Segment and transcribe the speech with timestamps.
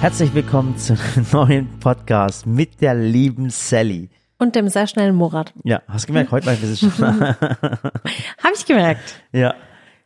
[0.00, 4.10] Herzlich willkommen zu einem neuen Podcast mit der lieben Sally.
[4.38, 5.52] Und dem sehr schnellen Murat.
[5.64, 7.20] Ja, hast du gemerkt, heute mal ein bisschen schon.
[7.20, 9.22] Habe ich gemerkt.
[9.32, 9.54] ja.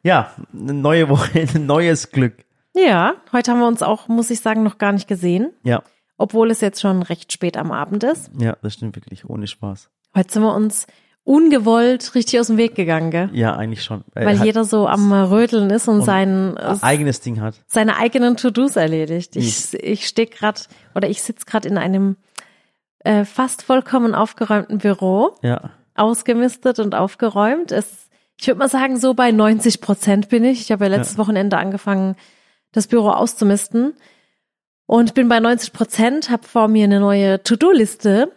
[0.05, 2.45] Ja, eine neue Woche, ein neues Glück.
[2.75, 5.53] Ja, heute haben wir uns auch, muss ich sagen, noch gar nicht gesehen.
[5.63, 5.83] Ja,
[6.17, 8.31] Obwohl es jetzt schon recht spät am Abend ist.
[8.37, 9.91] ja, das stimmt wirklich, ohne Spaß.
[10.17, 10.89] Heute sind wir uns
[11.25, 13.31] ungewollt richtig aus dem Weg gegangen, gell?
[13.33, 14.03] Ja, eigentlich schon.
[14.15, 17.55] Äh, Weil jeder so am Rödeln ist und, sein, ein eigenes Ding hat.
[17.67, 19.37] seine eigenen To-Dos erledigt.
[19.37, 20.61] Ich, ich stehe gerade
[20.95, 22.17] oder ich sitze gerade in einem
[23.05, 25.71] äh, fast vollkommen aufgeräumten Büro, Ja.
[25.95, 27.71] ausgemistet und aufgeräumt.
[27.73, 28.09] Es,
[28.41, 30.61] ich würde mal sagen, so bei 90 Prozent bin ich.
[30.63, 32.17] Ich habe ja letztes Wochenende angefangen,
[32.73, 33.95] das Büro auszumisten
[34.87, 38.33] und bin bei 90 Prozent, habe vor mir eine neue To-Do-Liste.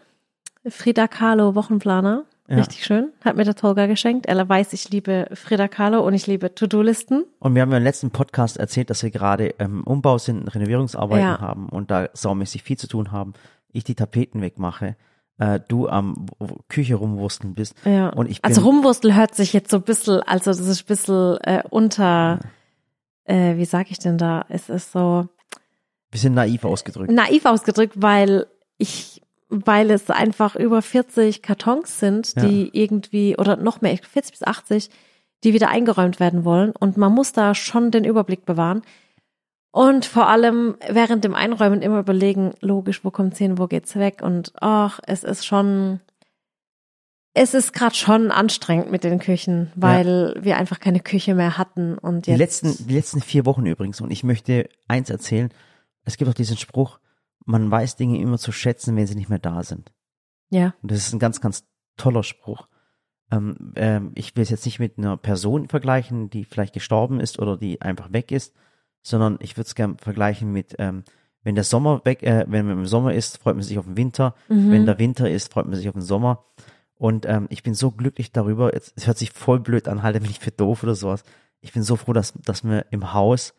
[0.68, 2.26] Frida Kahlo Wochenplaner.
[2.48, 2.58] Ja.
[2.58, 3.12] Richtig schön.
[3.24, 4.28] Hat mir der Tolga geschenkt.
[4.28, 7.26] Er weiß, ich liebe Frida Kahlo und ich liebe To-Do-Listen.
[7.40, 11.26] Und wir haben ja im letzten Podcast erzählt, dass wir gerade im Umbau sind, Renovierungsarbeiten
[11.26, 11.40] Ja.
[11.40, 13.34] haben und da saumäßig viel zu tun haben.
[13.72, 14.96] Ich die Tapeten wegmache,
[15.40, 16.28] äh, du am
[16.70, 17.76] Küche rumwursteln bist.
[17.84, 18.10] Ja.
[18.10, 20.86] Und ich bin, also Rumwurstel hört sich jetzt so ein bisschen, also das ist ein
[20.88, 22.40] bisschen äh, unter,
[23.24, 24.46] äh, wie sag ich denn da?
[24.50, 25.28] Es ist so
[26.12, 27.12] bisschen naiv ausgedrückt.
[27.12, 28.46] naiv ausgedrückt, weil
[28.78, 29.15] ich,
[29.50, 34.90] weil es einfach über 40 Kartons sind, die irgendwie, oder noch mehr, 40 bis 80,
[35.44, 36.72] die wieder eingeräumt werden wollen.
[36.72, 38.82] Und man muss da schon den Überblick bewahren.
[39.72, 44.22] Und vor allem während dem Einräumen immer überlegen, logisch, wo kommt's hin, wo geht's weg?
[44.24, 46.00] Und ach, es ist schon,
[47.34, 51.98] es ist gerade schon anstrengend mit den Küchen, weil wir einfach keine Küche mehr hatten.
[51.98, 54.00] Und Die jetzt, letzten, die letzten vier Wochen übrigens.
[54.00, 55.50] Und ich möchte eins erzählen.
[56.06, 57.00] Es gibt auch diesen Spruch,
[57.46, 59.94] man weiß Dinge immer zu schätzen, wenn sie nicht mehr da sind.
[60.50, 61.66] ja, Und das ist ein ganz, ganz
[61.98, 62.68] toller Spruch.
[63.32, 67.40] Ähm, ähm, ich will es jetzt nicht mit einer Person vergleichen, die vielleicht gestorben ist
[67.40, 68.54] oder die einfach weg ist,
[69.02, 71.04] sondern ich würde es gerne vergleichen mit, ähm,
[71.44, 73.98] wenn der Sommer weg, äh, wenn man im Sommer ist, freut man sich auf den
[73.98, 74.36] Winter.
[74.72, 76.46] Wenn der Winter ist, freut man sich auf den Sommer.
[76.98, 78.74] Und ähm, ich bin so glücklich darüber.
[78.74, 81.24] Jetzt, es hört sich voll blöd an, halte mich für doof oder sowas.
[81.62, 83.54] Ich bin so froh, dass, dass wir im Haus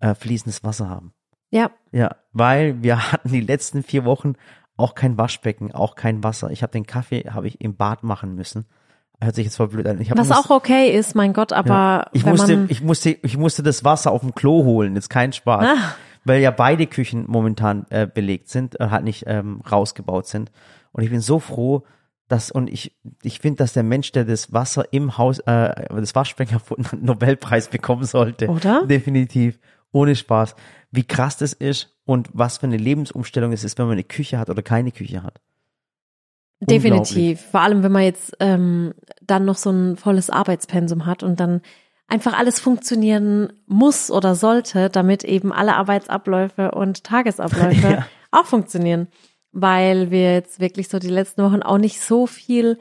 [0.00, 1.12] äh, fließendes Wasser haben.
[1.50, 4.34] Ja, Ja, weil wir hatten die letzten vier Wochen
[4.76, 6.50] auch kein Waschbecken, auch kein Wasser.
[6.50, 8.66] Ich habe den Kaffee habe ich im Bad machen müssen.
[9.20, 9.98] Hört sich jetzt voll blöd an.
[10.10, 13.64] Was auch okay ist, mein Gott, aber ja, ich musste, man, ich musste, ich musste
[13.64, 14.94] das Wasser auf dem Klo holen.
[14.94, 15.94] Jetzt kein Spaß, Ah.
[16.24, 20.52] weil ja beide Küchen momentan äh, belegt sind, äh, halt nicht ähm, rausgebaut sind.
[20.92, 21.82] Und ich bin so froh,
[22.28, 26.14] dass und ich, ich finde, dass der Mensch, der das Wasser im Haus, äh, das
[26.14, 28.46] Waschbecken erfunden hat, einen Nobelpreis bekommen sollte.
[28.48, 28.84] Oder?
[28.86, 29.58] Definitiv,
[29.92, 30.54] ohne Spaß.
[30.90, 34.38] Wie krass das ist und was für eine Lebensumstellung es ist, wenn man eine Küche
[34.38, 35.40] hat oder keine Küche hat.
[36.60, 37.40] Definitiv.
[37.40, 41.60] Vor allem, wenn man jetzt ähm, dann noch so ein volles Arbeitspensum hat und dann
[42.08, 48.06] einfach alles funktionieren muss oder sollte, damit eben alle Arbeitsabläufe und Tagesabläufe Ja.
[48.32, 49.08] auch funktionieren.
[49.52, 52.78] Weil wir jetzt wirklich so die letzten Wochen auch nicht so viel,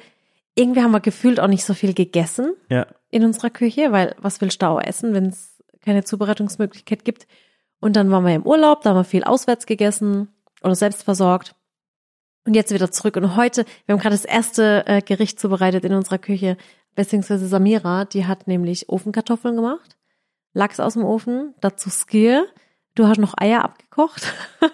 [0.56, 4.40] irgendwie haben wir gefühlt auch nicht so viel gegessen Ja, in unserer Küche, weil was
[4.40, 5.57] da auch essen, wenn es
[5.88, 7.26] keine Zubereitungsmöglichkeit gibt?
[7.80, 10.30] Und dann waren wir im Urlaub, da haben wir viel auswärts gegessen
[10.62, 11.56] oder selbst versorgt.
[12.46, 13.16] Und jetzt wieder zurück.
[13.18, 16.58] Und heute, wir haben gerade das erste äh, Gericht zubereitet in unserer Küche,
[16.96, 19.98] beziehungsweise Samira, die hat nämlich Ofenkartoffeln gemacht,
[20.54, 22.46] Lachs aus dem Ofen, dazu Skier.
[22.96, 24.34] Du hast noch Eier abgekocht.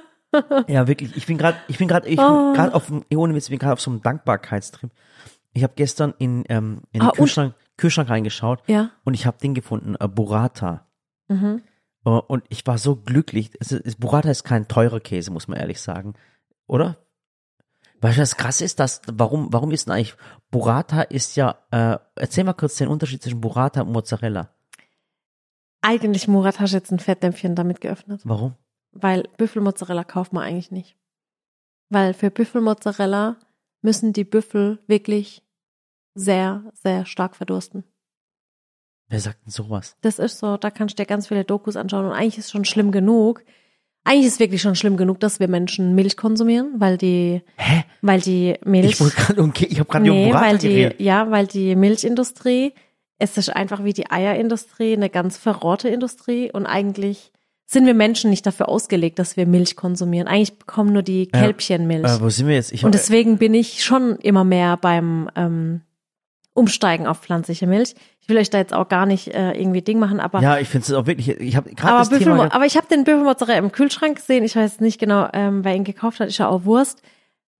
[0.68, 1.16] Ja, wirklich.
[1.16, 2.46] Ich bin gerade, ich bin gerade, ich Oh.
[2.48, 4.90] bin gerade auf dem, ohne Witz, ich bin gerade auf so einem Dankbarkeitstrip.
[5.54, 8.90] Ich habe gestern in, ähm, in den Ah, Kühlschrank, Kühlschrank reingeschaut Ja.
[9.04, 10.88] und ich habe den gefunden, äh, Burrata.
[11.34, 11.62] Mhm.
[12.06, 13.52] Äh, und ich war so glücklich.
[13.60, 16.14] Es ist, Burrata ist kein teurer Käse, muss man ehrlich sagen.
[16.68, 16.98] Oder?
[18.02, 20.16] Weißt du, was krass ist, dass, warum, warum ist denn eigentlich,
[20.52, 24.50] Burrata ist ja, äh, erzähl mal kurz den Unterschied zwischen Burrata und Mozzarella.
[25.82, 28.22] Eigentlich, Murat, hast du jetzt ein Fettnäpfchen damit geöffnet.
[28.24, 28.56] Warum?
[28.92, 30.98] Weil Büffelmozzarella kauft man eigentlich nicht.
[31.90, 33.38] Weil für Büffelmozzarella
[33.82, 35.44] müssen die Büffel wirklich
[36.16, 37.84] sehr, sehr stark verdursten.
[39.14, 39.96] Wer sagt denn sowas?
[40.02, 42.66] Das ist so, da kannst du dir ganz viele Dokus anschauen und eigentlich ist schon
[42.66, 43.44] schlimm genug.
[44.04, 47.84] Eigentlich ist wirklich schon schlimm genug, dass wir Menschen Milch konsumieren, weil die, Hä?
[48.02, 49.00] weil die Milch.
[49.00, 51.00] Ich okay, ich habe gerade nee, weil die, geredet.
[51.00, 52.74] ja, weil die Milchindustrie,
[53.20, 57.32] es ist einfach wie die Eierindustrie, eine ganz verrohrte Industrie und eigentlich
[57.68, 60.28] sind wir Menschen nicht dafür ausgelegt, dass wir Milch konsumieren.
[60.28, 62.10] Eigentlich bekommen nur die Kälbchen Milch.
[62.10, 62.72] Äh, wo sind wir jetzt?
[62.72, 65.82] Ich, Und deswegen bin ich schon immer mehr beim ähm,
[66.54, 67.96] Umsteigen auf pflanzliche Milch.
[68.20, 70.70] Ich will euch da jetzt auch gar nicht äh, irgendwie Ding machen, aber ja, ich
[70.70, 73.58] finde es auch wirklich, ich habe gerade das Büffel, Thema, aber ich habe den Büffelmozzarella
[73.58, 74.44] im Kühlschrank gesehen.
[74.44, 76.28] Ich weiß nicht genau, ähm, wer ihn gekauft hat.
[76.28, 77.02] Ist ja auch Wurst.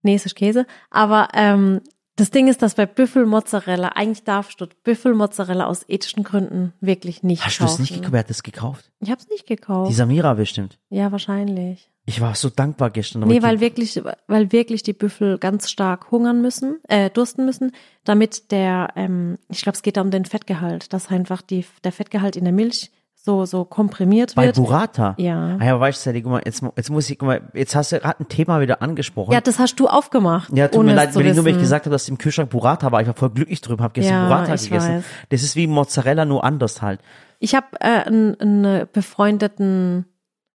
[0.02, 0.66] Nee, es ist Käse.
[0.90, 1.80] Aber ähm,
[2.16, 7.44] Das Ding ist, dass bei Büffelmozzarella, eigentlich darfst du Büffelmozzarella aus ethischen Gründen wirklich nicht
[7.44, 7.74] Hast du kaufen.
[7.74, 8.12] es nicht gekauft?
[8.12, 8.90] Wer hat das gekauft?
[9.00, 9.90] Ich habe es nicht gekauft.
[9.90, 10.78] Die Samira bestimmt.
[10.90, 11.90] ja, wahrscheinlich.
[12.06, 13.22] Ich war so dankbar gestern.
[13.26, 17.72] Nee, weil wirklich, weil wirklich die Büffel ganz stark hungern müssen, äh, dursten müssen,
[18.04, 21.92] damit der, ähm, ich glaube, es geht da um den Fettgehalt, dass einfach die, der
[21.92, 22.90] Fettgehalt in der Milch
[23.24, 24.56] so, so komprimiert Bei wird.
[24.56, 25.14] Burrata?
[25.16, 25.56] Ja.
[25.58, 27.98] Ah ja, weißt du, guck mal, jetzt, jetzt muss ich, guck mal, jetzt hast du
[27.98, 29.32] gerade ein Thema wieder angesprochen.
[29.32, 30.54] Ja, das hast du aufgemacht.
[30.54, 32.92] Ja, tut mir leid, wenn ich nur weil ich gesagt habe, dass im Kühlschrank Burrata
[32.92, 33.00] war.
[33.00, 34.96] Ich war voll glücklich drüber, habe gestern Ja, Burrata gegessen.
[34.98, 35.04] weiß.
[35.30, 37.00] Das ist wie Mozzarella, nur anders halt.
[37.38, 40.04] Ich habe äh, einen, einen befreundeten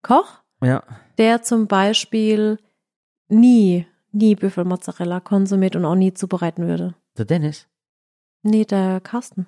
[0.03, 0.83] Koch, Ja.
[1.19, 2.59] der zum Beispiel
[3.29, 6.95] nie, nie Büffelmozzarella konsumiert und auch nie zubereiten würde.
[7.17, 7.69] Der Dennis?
[8.43, 9.47] Nee, der Carsten.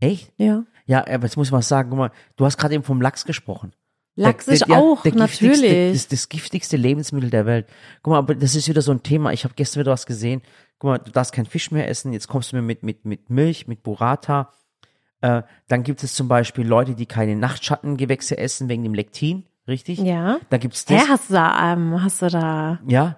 [0.00, 0.32] Echt?
[0.38, 0.64] Ja.
[0.86, 3.24] Ja, aber jetzt muss ich mal sagen, guck mal, du hast gerade eben vom Lachs
[3.24, 3.72] gesprochen.
[4.16, 5.92] Lachs Der- ist ja, auch, natürlich.
[5.92, 7.66] Das, das giftigste Lebensmittel der Welt.
[8.02, 9.32] Guck mal, aber das ist wieder so ein Thema.
[9.32, 10.42] Ich habe gestern wieder was gesehen.
[10.78, 12.12] Guck mal, du darfst kein Fisch mehr essen.
[12.12, 14.52] Jetzt kommst du mir mit, mit, mit Milch, mit Burrata.
[15.20, 19.46] Äh, dann gibt es zum Beispiel Leute, die keine Nachtschattengewächse essen wegen dem Lektin.
[19.66, 19.98] Richtig?
[20.00, 20.38] ja.
[20.50, 21.08] Dann gibt's Hä, das.
[21.08, 23.16] hast du da, ähm, hast du da ja,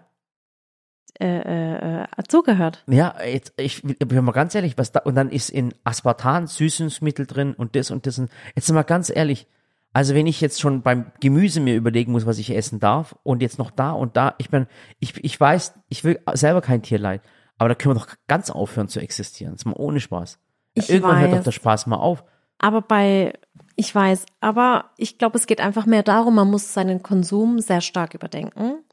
[1.20, 2.84] äh, äh, äh, zugehört?
[2.86, 6.46] ja, jetzt, ich, ich bin mal ganz ehrlich, was da, und dann ist in Aspartan
[6.46, 9.46] Süßungsmittel drin und das und das und, jetzt mal ganz ehrlich,
[9.92, 13.42] also wenn ich jetzt schon beim Gemüse mir überlegen muss, was ich essen darf und
[13.42, 14.66] jetzt noch da und da, ich bin,
[15.00, 17.22] ich, ich weiß, ich will selber kein Tierleid,
[17.58, 20.38] aber da können wir doch ganz aufhören zu existieren, das ist mal ohne Spaß.
[20.74, 21.38] Ich Irgendwann hört weiß.
[21.38, 22.24] doch der Spaß mal auf.
[22.58, 23.32] Aber bei,
[23.76, 27.80] ich weiß, aber ich glaube, es geht einfach mehr darum, man muss seinen Konsum sehr
[27.80, 28.84] stark überdenken.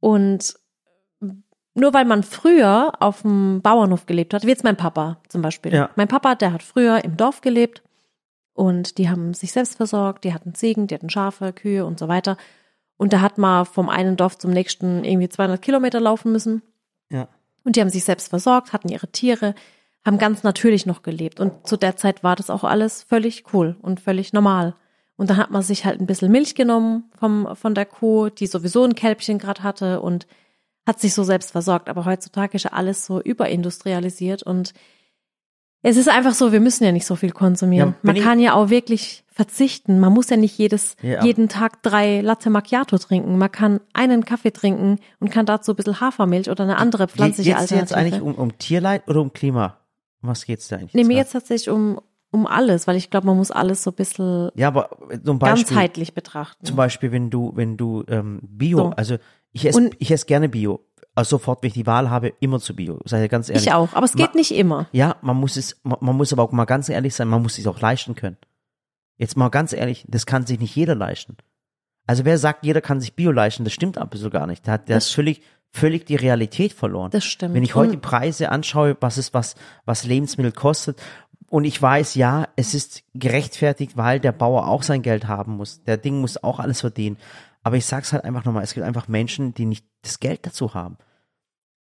[0.00, 0.56] Und
[1.76, 5.74] nur weil man früher auf dem Bauernhof gelebt hat, wie jetzt mein Papa zum Beispiel.
[5.74, 5.90] Ja.
[5.94, 7.82] Mein Papa, der hat früher im Dorf gelebt
[8.54, 12.08] und die haben sich selbst versorgt, die hatten Ziegen, die hatten Schafe, Kühe und so
[12.08, 12.38] weiter.
[12.96, 16.62] Und da hat man vom einen Dorf zum nächsten irgendwie 200 Kilometer laufen müssen.
[17.10, 17.28] Ja.
[17.62, 19.54] Und die haben sich selbst versorgt, hatten ihre Tiere,
[20.02, 21.40] haben ganz natürlich noch gelebt.
[21.40, 24.74] Und zu der Zeit war das auch alles völlig cool und völlig normal.
[25.16, 28.46] Und dann hat man sich halt ein bisschen Milch genommen vom, von der Kuh, die
[28.46, 30.26] sowieso ein Kälbchen gerade hatte und
[30.86, 31.88] hat sich so selbst versorgt.
[31.88, 34.72] Aber heutzutage ist ja alles so überindustrialisiert und
[35.82, 37.90] es ist einfach so, wir müssen ja nicht so viel konsumieren.
[37.90, 40.00] Ja, man kann ja auch wirklich verzichten.
[40.00, 41.22] Man muss ja nicht jedes, Ja.
[41.22, 43.38] jeden Tag drei Latte Macchiato trinken.
[43.38, 47.50] Man kann einen Kaffee trinken und kann dazu ein bisschen Hafermilch oder eine andere pflanzliche
[47.50, 48.16] Geht es jetzt Alternative.
[48.16, 49.76] eigentlich um, um Tierleid oder um Klima?
[50.22, 50.94] Um was geht's da eigentlich?
[50.94, 52.00] Nee, mir jetzt tatsächlich um,
[52.32, 54.88] um alles, weil ich glaube, man muss alles so ein bisschen Ja, aber
[55.24, 56.64] zum Beispiel, ganzheitlich betrachten.
[56.66, 58.84] zum Beispiel, wenn du, wenn du ähm, Bio, So.
[58.96, 59.18] also
[59.56, 60.80] ich esse, Und- ich esse gerne Bio.
[61.14, 63.00] Also sofort, wenn ich die Wahl habe, immer zu Bio.
[63.06, 63.66] Sei ja ganz ehrlich.
[63.66, 64.86] Ich auch, aber es geht Ma- nicht immer.
[64.92, 67.56] Ja, man muss es, man, man muss aber auch mal ganz ehrlich sein, man muss
[67.58, 68.36] es auch leisten können.
[69.16, 71.38] Jetzt mal ganz ehrlich, das kann sich nicht jeder leisten.
[72.06, 74.66] Also wer sagt, jeder kann sich Bio leisten, das stimmt aber so gar nicht.
[74.66, 75.40] Der hat, der Das hat völlig,
[75.72, 77.10] völlig die Realität verloren.
[77.10, 77.54] Das stimmt.
[77.54, 79.54] Wenn ich heute die Preise anschaue, was es, was,
[79.86, 81.00] was Lebensmittel kostet,
[81.48, 85.82] und ich weiß, ja, es ist gerechtfertigt, weil der Bauer auch sein Geld haben muss.
[85.84, 87.16] Der Ding muss auch alles verdienen.
[87.66, 90.74] Aber ich sag's halt einfach nochmal, es gibt einfach Menschen, die nicht das Geld dazu
[90.74, 90.98] haben.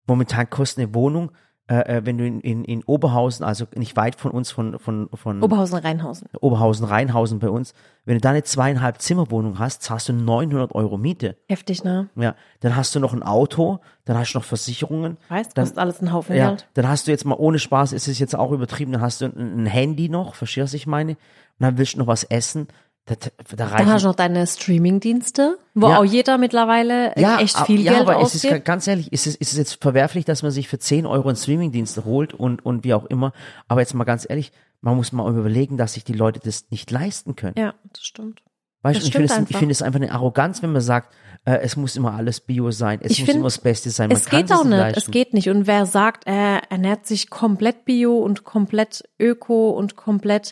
[0.07, 1.31] Momentan kostet eine Wohnung,
[1.67, 5.09] äh, äh, wenn du in, in, in Oberhausen, also nicht weit von uns, von, von,
[5.13, 6.27] von Oberhausen, Rheinhausen.
[6.41, 10.97] Oberhausen, Rheinhausen bei uns, wenn du da eine zweieinhalb Zimmerwohnung hast, zahlst du 900 Euro
[10.97, 11.37] Miete.
[11.47, 12.09] Heftig, ne?
[12.15, 15.17] Ja, dann hast du noch ein Auto, dann hast du noch Versicherungen.
[15.29, 16.67] Weißt, dann, kostet alles einen Haufen ja, Geld.
[16.73, 19.25] dann hast du jetzt mal ohne Spaß, ist es jetzt auch übertrieben, dann hast du
[19.25, 21.11] ein, ein Handy noch, verstehst du, ich meine?
[21.11, 21.17] Und
[21.59, 22.69] dann willst du noch was essen.
[23.07, 23.13] Da,
[23.55, 25.99] da, da hast du noch deine Streaming-Dienste, wo Ja.
[25.99, 28.53] auch jeder mittlerweile ja, echt viel ja, Geld aber es ist ausgibt.
[28.65, 31.27] ga- ganz ehrlich, ist es, ist es jetzt verwerflich, dass man sich für 10 Euro
[31.27, 33.31] einen Streamingdienst holt und, und wie auch immer.
[33.67, 36.89] Aber jetzt mal ganz ehrlich, man muss mal überlegen, dass sich die Leute das nicht
[36.91, 37.55] leisten können.
[37.57, 38.41] ja, das stimmt.
[38.81, 39.25] Weißt Das du, ich finde
[39.71, 39.99] es, ich einfach.
[39.99, 41.11] eine Arroganz, wenn man sagt,
[41.45, 44.09] äh, es muss immer alles Bio sein, es Ich muss find, immer das Beste sein.
[44.09, 44.99] Man Es geht auch nicht, leisten.
[44.99, 45.49] es geht nicht.
[45.49, 50.51] Und wer sagt, er ernährt sich komplett bio und komplett öko und komplett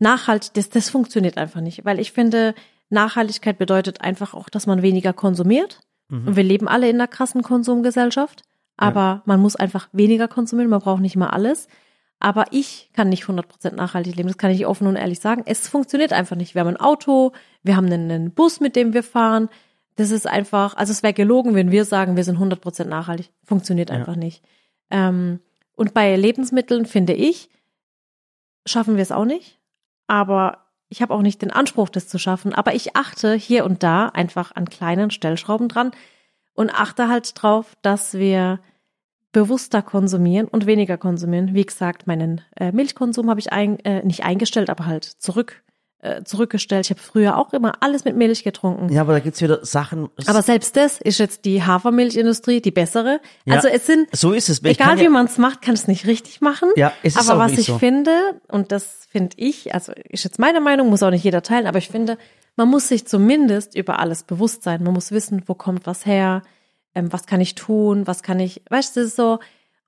[0.00, 1.84] nachhaltig, das, das funktioniert einfach nicht.
[1.84, 2.54] Weil ich finde,
[2.88, 5.80] Nachhaltigkeit bedeutet einfach auch, dass man weniger konsumiert.
[6.08, 6.28] Mhm.
[6.28, 8.42] Und wir leben alle in einer krassen Konsumgesellschaft.
[8.76, 11.68] Aber man muss einfach weniger konsumieren, man braucht nicht mal alles.
[12.18, 15.42] Aber ich kann nicht 100% nachhaltig leben, das kann ich offen und ehrlich sagen.
[15.46, 16.54] Es funktioniert einfach nicht.
[16.54, 19.48] Wir haben ein Auto, wir haben einen, Bus, mit dem wir fahren.
[19.96, 23.30] Das ist einfach, also es wäre gelogen, wenn wir sagen, wir sind 100% nachhaltig.
[23.44, 24.42] Funktioniert einfach nicht.
[24.90, 25.40] Ähm,
[25.76, 27.50] und bei Lebensmitteln, finde ich,
[28.66, 29.59] schaffen wir es auch nicht.
[30.10, 32.52] Aber ich habe auch nicht den Anspruch, das zu schaffen.
[32.52, 35.92] Aber ich achte hier und da einfach an kleinen Stellschrauben dran
[36.52, 38.58] und achte halt drauf, dass wir
[39.30, 41.54] bewusster konsumieren und weniger konsumieren.
[41.54, 45.62] Wie gesagt, meinen äh, Milchkonsum habe ich ein, äh, nicht eingestellt, aber halt zurück
[46.02, 46.86] äh, zurückgestellt.
[46.86, 48.90] Ich habe früher auch immer alles mit Milch getrunken.
[48.92, 50.08] Ja, aber da gibt's wieder Sachen.
[50.26, 53.20] Aber selbst das ist jetzt die Hafermilchindustrie die bessere.
[53.44, 54.58] Ja, also es sind, so ist es.
[54.60, 56.70] Ich egal kann ja- wie man es macht, kann es nicht richtig machen.
[56.76, 57.78] Ja, es ist aber was ich so.
[57.78, 61.66] finde, und das finde ich, also ist jetzt meine Meinung, muss auch nicht jeder teilen,
[61.66, 62.16] aber ich finde,
[62.56, 64.82] man muss sich zumindest über alles bewusst sein.
[64.82, 66.42] Man muss wissen, wo kommt was her,
[66.94, 69.38] ähm, was kann ich tun, was kann ich, weißt du, das ist so.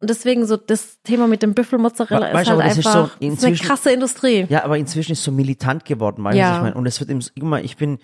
[0.03, 3.47] Und deswegen so das Thema mit dem Büffelmozzarella weißt ist halt das ist einfach so
[3.47, 4.47] eine krasse Industrie.
[4.49, 6.57] Ja, aber inzwischen ist es so militant geworden, du, Ja.
[6.57, 6.75] ich meine?
[6.75, 7.99] Und es wird im- immer, ich bin,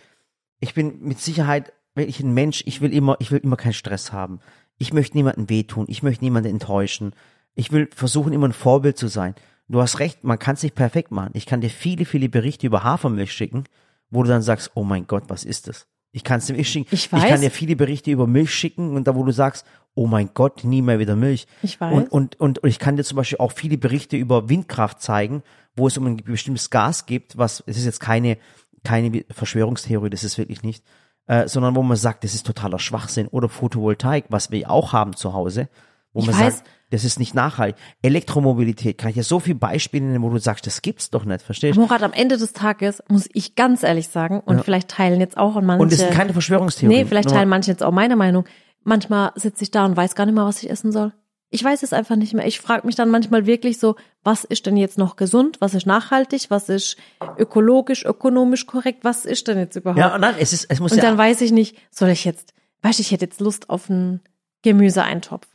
[0.61, 4.13] ich bin mit Sicherheit wirklich ein Mensch, ich will immer, ich will immer keinen Stress
[4.13, 4.39] haben.
[4.79, 7.13] Ich möchte niemanden wehtun, ich möchte niemanden enttäuschen.
[7.57, 9.35] Ich will versuchen, immer ein Vorbild zu sein.
[9.69, 11.31] Du hast recht, man kann es nicht perfekt machen.
[11.35, 13.65] Ich kann dir viele, viele Berichte über Hafermilch schicken,
[14.11, 15.87] wo du dann sagst, oh mein Gott, was ist das?
[16.13, 16.87] Ich kann es dir nicht schicken.
[16.93, 17.29] Ich Ich weiß.
[17.29, 19.67] kann dir viele Berichte über Milch schicken und da, wo du sagst,
[19.99, 21.49] oh mein Gott, nie mehr wieder Milch.
[21.61, 21.93] Ich weiß.
[21.93, 25.43] Und, und, und, und ich kann dir zum Beispiel auch viele Berichte über Windkraft zeigen,
[25.75, 28.39] wo es um ein bestimmtes Gas gibt, was, es ist jetzt keine,
[28.85, 30.85] keine Verschwörungstheorie, das ist wirklich nicht,
[31.27, 33.27] äh, sondern wo man sagt, das ist totaler Schwachsinn.
[33.27, 35.69] Oder Photovoltaik, was wir auch haben zu Hause,
[36.13, 36.59] wo Ich man weiß.
[36.59, 37.77] sagt, das ist nicht nachhaltig.
[38.01, 41.43] Elektromobilität, kann ich ja so viele Beispiele nennen, wo du sagst, das gibt's doch nicht,
[41.43, 41.81] verstehst du?
[41.81, 45.61] Murat, am Ende des Tages muss ich ganz ehrlich sagen, und vielleicht teilen jetzt auch
[45.61, 45.83] manche.
[45.83, 47.01] Und das sind keine Verschwörungstheorien.
[47.01, 48.45] Nee, vielleicht teilen manche jetzt auch meine Meinung.
[48.89, 51.13] Manchmal sitze ich da und weiß gar nicht mehr, was ich essen soll.
[51.51, 52.47] Ich weiß es einfach nicht mehr.
[52.47, 55.61] Ich frage mich dann manchmal wirklich so, was ist denn jetzt noch gesund?
[55.61, 56.47] Was ist nachhaltig?
[56.51, 56.97] Was ist
[57.39, 59.05] ökologisch, ökonomisch korrekt?
[59.05, 59.99] Was ist denn jetzt überhaupt?
[59.99, 62.55] Ja, nein, es ist, es muss und ja, dann weiß ich nicht, soll ich jetzt,
[62.83, 64.21] weißt du, ich hätte jetzt Lust auf einen
[64.63, 65.47] Gemüseeintopf.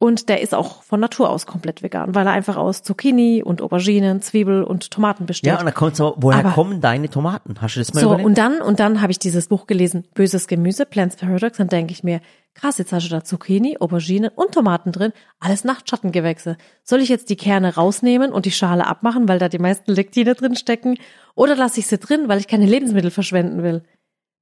[0.00, 3.60] Und der ist auch von Natur aus komplett vegan, weil er einfach aus Zucchini und
[3.60, 5.48] Auberginen, Zwiebel und Tomaten besteht.
[5.48, 7.56] ja, und dann kommt's aber, woher Aber- kommen deine Tomaten?
[7.60, 8.26] Hast du das mal So, überlegt?
[8.28, 11.92] und dann, und dann habe ich dieses Buch gelesen, Böses Gemüse, Plants Paradox, dann denke
[11.92, 12.20] ich mir,
[12.54, 16.56] krass, jetzt hast du da Zucchini, Auberginen und Tomaten drin, alles Nachtschattengewächse.
[16.84, 20.34] Soll ich jetzt die Kerne rausnehmen und die Schale abmachen, weil da die meisten Lektine
[20.36, 20.96] drin stecken?
[21.34, 23.82] Oder lasse ich sie drin, weil ich keine Lebensmittel verschwenden will?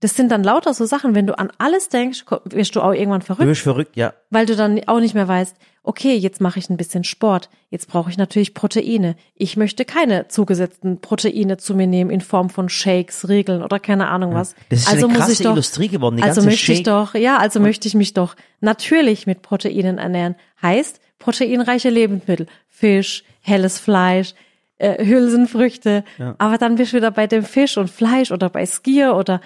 [0.01, 3.21] Das sind dann lauter so Sachen, wenn du an alles denkst, wirst du auch irgendwann
[3.21, 4.13] du verrückt, bist verrückt, ja.
[4.29, 7.89] weil du dann auch nicht mehr weißt, okay, jetzt mache ich ein bisschen Sport, jetzt
[7.89, 9.17] brauche ich natürlich Proteine.
[9.35, 14.09] Ich möchte keine zugesetzten Proteine zu mir nehmen in Form von Shakes, Riegeln oder keine
[14.09, 14.55] Ahnung was.
[14.69, 16.85] Das ist also eine krasse ich doch, Industrie geworden, die also ganze möchte ich Shake-
[16.85, 20.35] doch, ja, also möchte ich mich doch natürlich mit Proteinen ernähren.
[20.61, 24.35] Heißt proteinreiche Lebensmittel, Fisch, helles Fleisch,
[24.79, 26.05] äh, Hülsenfrüchte.
[26.39, 29.41] Aber dann bist du wieder bei dem Fisch und Fleisch oder bei Skier oder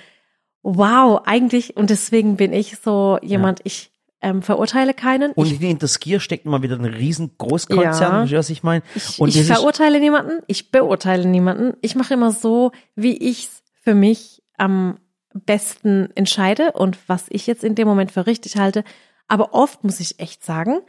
[0.63, 3.91] wow, eigentlich und deswegen bin ich so jemand, ich
[4.23, 5.33] ähm, verurteile keinen.
[5.33, 8.39] Und ich hinter Skier steckt mal wieder ein riesen Großkonzern, Ja.
[8.39, 8.83] was ich meine?
[8.95, 11.75] ich, ich das verurteile niemanden, ich beurteile niemanden.
[11.81, 14.99] Ich mache immer so, wie ich's für mich am
[15.33, 18.85] besten entscheide und was ich jetzt in dem Moment für richtig halte.
[19.29, 20.81] Aber oft muss ich echt sagen,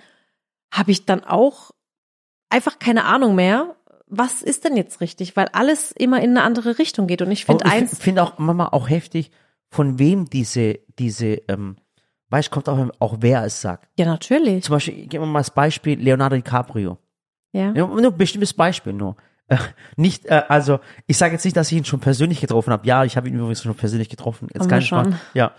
[0.72, 1.72] habe ich dann auch
[2.50, 3.76] einfach keine Ahnung mehr,
[4.08, 7.22] was ist denn jetzt richtig, weil alles immer in eine andere Richtung geht.
[7.22, 9.32] Und ich finde Aber ich eins, finde auch manchmal auch heftig,
[9.72, 11.78] von wem diese, diese, ähm,
[12.30, 13.90] weißt kommt auch, auch wer es sagt.
[13.98, 16.98] ja natürlich, Zum Beispiel, geben wir mal das Beispiel Leonardo DiCaprio.
[17.54, 17.72] ja.
[17.72, 19.16] Ja, nur ein bestimmtes Beispiel nur.
[19.48, 19.58] Äh,
[19.96, 22.86] nicht, äh, also ich sage jetzt nicht, dass ich ihn schon persönlich getroffen habe.
[22.86, 24.50] Ja, ich habe ihn übrigens schon persönlich getroffen.
[24.54, 24.82] Jetzt kein.
[24.82, 25.08] Spaß.
[25.34, 25.52] Ja.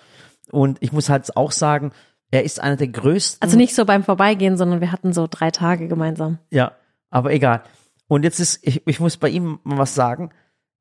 [0.50, 1.92] Und ich muss halt auch sagen,
[2.30, 3.42] er ist einer der größten.
[3.42, 6.38] Also nicht so beim Vorbeigehen, sondern wir hatten so drei Tage gemeinsam.
[6.50, 6.72] Ja,
[7.10, 7.62] aber egal.
[8.08, 10.30] Und jetzt ist, ich, ich muss bei ihm mal was sagen.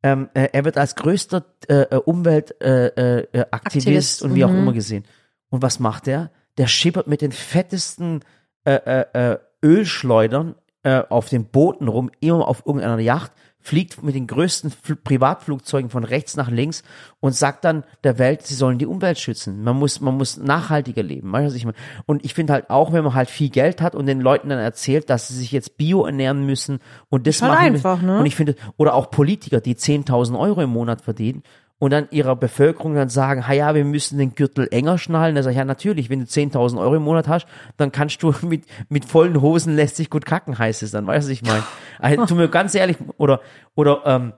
[0.03, 4.60] Ähm, äh, er wird als größter äh, Umweltaktivist äh, äh, Aktivist und wie auch mhm.
[4.60, 5.05] immer gesehen.
[5.50, 6.31] Und was macht er?
[6.58, 8.22] Der schippert mit den fettesten
[8.65, 13.31] äh, äh, äh, Ölschleudern äh, auf den Booten rum, immer auf irgendeiner Yacht,
[13.62, 16.84] fliegt mit den größten Fl Privatflugzeugen von rechts nach links
[17.20, 19.63] und sagt dann der Welt, sie sollen die Umwelt schützen.
[19.63, 21.32] Man muss, man muss nachhaltiger leben.
[21.32, 21.77] Weißt du, was ich meine?
[22.06, 24.60] Und ich finde halt auch, wenn man halt viel Geld hat und den Leuten dann
[24.60, 28.08] erzählt, dass sie sich jetzt bio ernähren müssen und das Ist halt machen einfach, müssen.
[28.08, 28.20] ne?
[28.20, 31.44] Und ich finde, oder auch Politiker, die 10.000 Euro im Monat verdienen
[31.81, 35.33] und dann ihrer Bevölkerung dann sagen, ha ja, wir müssen den Gürtel enger schnallen.
[35.33, 37.47] Da sage ich, ja natürlich, wenn du 10.000 Euro im Monat hast,
[37.77, 41.27] dann kannst du mit, mit vollen Hosen lässt sich gut kacken, heißt es dann, weißt
[41.27, 41.63] du, was ich meine?
[41.97, 43.41] Also, tu mir ganz ehrlich, oder,
[43.73, 44.33] oder, ähm,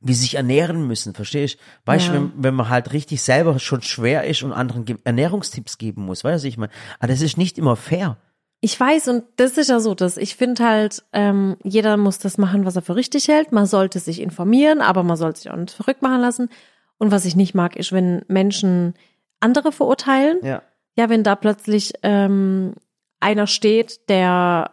[0.00, 1.60] wie sich ernähren müssen, verstehst du?
[1.84, 2.20] Weißt du, Ja.
[2.20, 6.32] wenn, wenn man halt richtig selber schon schwer ist und anderen Ernährungstipps geben muss, weißt
[6.32, 6.72] du, was ich meine?
[6.98, 8.16] Aber das ist nicht immer fair.
[8.62, 12.36] Ich weiß, und das ist ja so, dass ich finde halt, ähm, jeder muss das
[12.38, 13.52] machen, was er für richtig hält.
[13.52, 16.48] Man sollte sich informieren, aber man sollte sich auch nicht verrückt machen lassen.
[17.00, 18.94] Und was ich nicht mag, ist, wenn Menschen
[19.40, 20.38] andere verurteilen.
[20.42, 20.62] Ja.
[20.96, 22.74] Ja, wenn da plötzlich ähm,
[23.20, 24.72] einer steht, der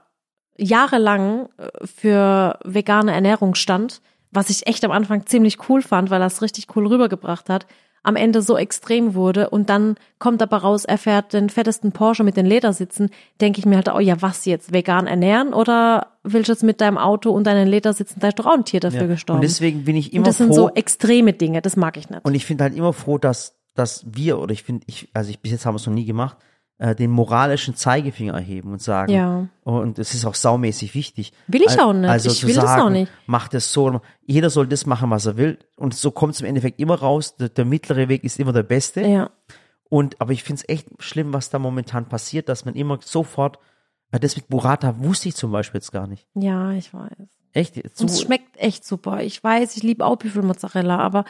[0.57, 6.21] jahrelang äh, für vegane Ernährung stand, was ich echt am Anfang ziemlich cool fand, weil
[6.21, 7.65] er es richtig cool rübergebracht hat.
[8.07, 12.23] Am Ende so extrem wurde und dann kommt aber raus, er fährt den fettesten Porsche
[12.23, 13.09] mit den Ledersitzen,
[13.41, 16.79] denke ich mir halt, oh ja, was jetzt, vegan ernähren oder willst du jetzt mit
[16.81, 19.07] deinem Auto und deinen Ledersitzen, da ist doch auch ein Tier dafür Ja.
[19.07, 19.39] gestorben.
[19.39, 20.53] Und deswegen bin ich immer Und das sind froh.
[20.55, 22.23] so extreme Dinge, das mag ich nicht.
[22.25, 25.39] Und ich finde halt immer froh, dass, dass wir, oder ich finde, ich, also ich,
[25.41, 26.37] bis jetzt haben wir es noch nie gemacht,
[26.79, 29.47] äh, den moralischen Zeigefinger erheben und sagen, Ja.
[29.63, 31.33] und es ist auch saumäßig wichtig.
[31.47, 32.09] Will ich auch nicht.
[32.09, 33.11] Also Ich will das sagen, auch nicht.
[33.25, 35.57] Macht es so, jeder soll das machen, was er will.
[35.75, 37.35] Und so kommt es im Endeffekt immer raus.
[37.37, 39.01] Der, der mittlere Weg ist immer der beste.
[39.01, 39.29] ja.
[39.89, 43.57] Und, aber ich finde es echt schlimm, was da momentan passiert, dass man immer sofort,
[44.11, 46.27] äh, das mit Burrata wusste ich zum Beispiel jetzt gar nicht.
[46.35, 47.09] ja, ich weiß.
[47.53, 47.75] Echt?
[47.95, 49.21] So, Und es schmeckt echt super.
[49.23, 51.23] Ich weiß, ich liebe auch Büffelmozzarella, aber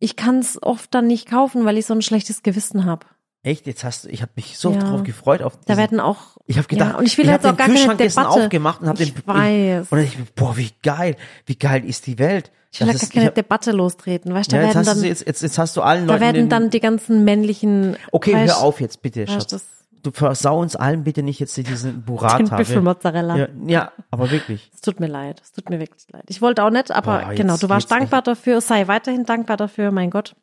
[0.00, 3.06] ich kann es oft dann nicht kaufen, weil ich so ein schlechtes Gewissen habe.
[3.46, 3.66] Echt?
[3.66, 4.78] Jetzt hast du, ich habe mich so Ja.
[4.80, 6.36] drauf gefreut auf Da diesen, werden auch.
[6.46, 8.24] Ich habe gedacht, ja, und ich will hab jetzt auch den gar keine Kühlschrank gestern
[8.24, 8.42] Debatte.
[8.44, 9.86] aufgemacht und habe den Ich weiß.
[9.90, 12.50] und ich, boah, wie geil, wie geil ist die Welt.
[12.72, 14.56] Ich will Das da gar ist- keine ich hab- Debatte lostreten, weißt du?
[14.56, 16.24] ja, Da jetzt, werden hast du, dann, jetzt, jetzt, jetzt hast du allen da Leuten
[16.24, 17.96] werden den, dann die ganzen männlichen.
[18.12, 19.66] Okay, weißt, hör auf jetzt bitte, weißt Schatz.
[20.02, 22.56] Du versau uns allen bitte nicht jetzt diesen Den Burrata.
[22.56, 23.36] Büffelmozzarella.
[23.36, 24.70] ja, ja, aber wirklich.
[24.72, 25.40] Es tut mir leid.
[25.42, 26.22] Es tut mir wirklich leid.
[26.28, 28.60] Ich wollte auch nicht, aber Boah, genau, du warst dankbar dafür.
[28.60, 30.36] Sei weiterhin dankbar dafür, mein Gott.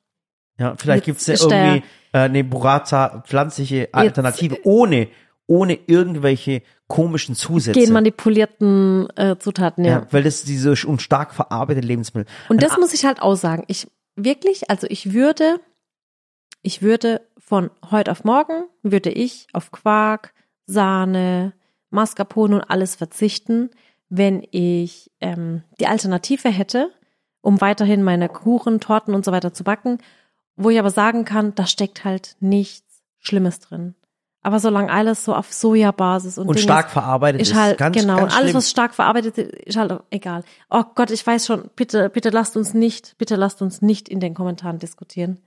[0.60, 1.84] Ja, vielleicht Jetzt gibt's ja irgendwie
[2.14, 5.10] äh, eine Burrata pflanzliche Alternative ohne
[5.46, 7.80] ohne irgendwelche komischen Zusätze.
[7.80, 9.92] Genmanipulierten äh, Zutaten, ja.
[9.92, 12.32] ja, weil das diese und stark verarbeitete Lebensmittel.
[12.50, 13.64] Und das muss ich halt auch sagen.
[13.68, 15.60] Ich wirklich, also ich würde,
[16.62, 20.34] ich würde von heute auf morgen, würde ich auf Quark,
[20.66, 21.54] Sahne,
[21.90, 23.70] Mascarpone und alles verzichten,
[24.10, 26.90] wenn ich ähm, die Alternative hätte,
[27.42, 29.98] um weiterhin meine Kuchen, Torten und so weiter zu backen,
[30.56, 33.96] wo ich aber sagen kann, da steckt halt nichts Schlimmes drin.
[34.46, 37.56] Aber solange alles so auf Sojabasis und, und Ding stark ist, verarbeitet ist ist.
[37.56, 38.58] halt, ganz, genau, ganz und alles, schlimm.
[38.58, 40.44] was stark verarbeitet ist, ist halt egal.
[40.70, 44.20] Oh Gott, ich weiß schon, bitte, bitte lasst uns nicht, bitte lasst uns nicht in
[44.20, 45.40] den Kommentaren diskutieren.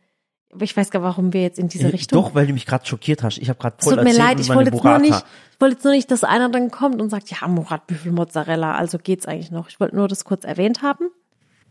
[0.59, 2.23] Ich weiß gar, warum wir jetzt in diese Äh, Richtung.
[2.23, 3.37] Doch, weil du mich gerade schockiert hast.
[3.37, 5.85] Ich habe gerade voll tut mir leid, ich wollte jetzt nur nicht, ich wollte jetzt
[5.85, 9.51] nur nicht, dass einer dann kommt und sagt, ja, Murat Büffel Mozzarella, also geht's eigentlich
[9.51, 9.69] noch.
[9.69, 11.11] Ich wollte nur das kurz erwähnt haben.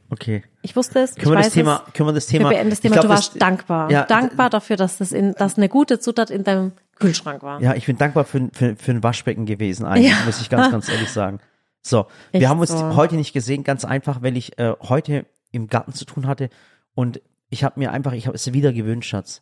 [0.09, 0.43] Okay.
[0.62, 1.93] Ich wusste es, Können wir das Thema, es.
[1.93, 2.93] können wir das Wir Thema, beenden das Thema.
[2.93, 3.91] glaub, du warst das- dankbar.
[3.91, 7.62] Ja, dankbar dafür, dass das in, dass eine gute Zutat in deinem Kühlschrank war.
[7.62, 10.17] Ja, ich bin dankbar für, für, für ein Waschbecken gewesen eigentlich, Ja.
[10.25, 11.39] muss ich ganz, ganz ehrlich sagen.
[11.81, 12.95] So, Echt wir haben uns so.
[12.95, 16.50] heute nicht gesehen, ganz einfach, weil ich äh, heute im Garten zu tun hatte
[16.93, 19.41] und ich habe mir einfach, ich habe es wieder gewünscht, Schatz.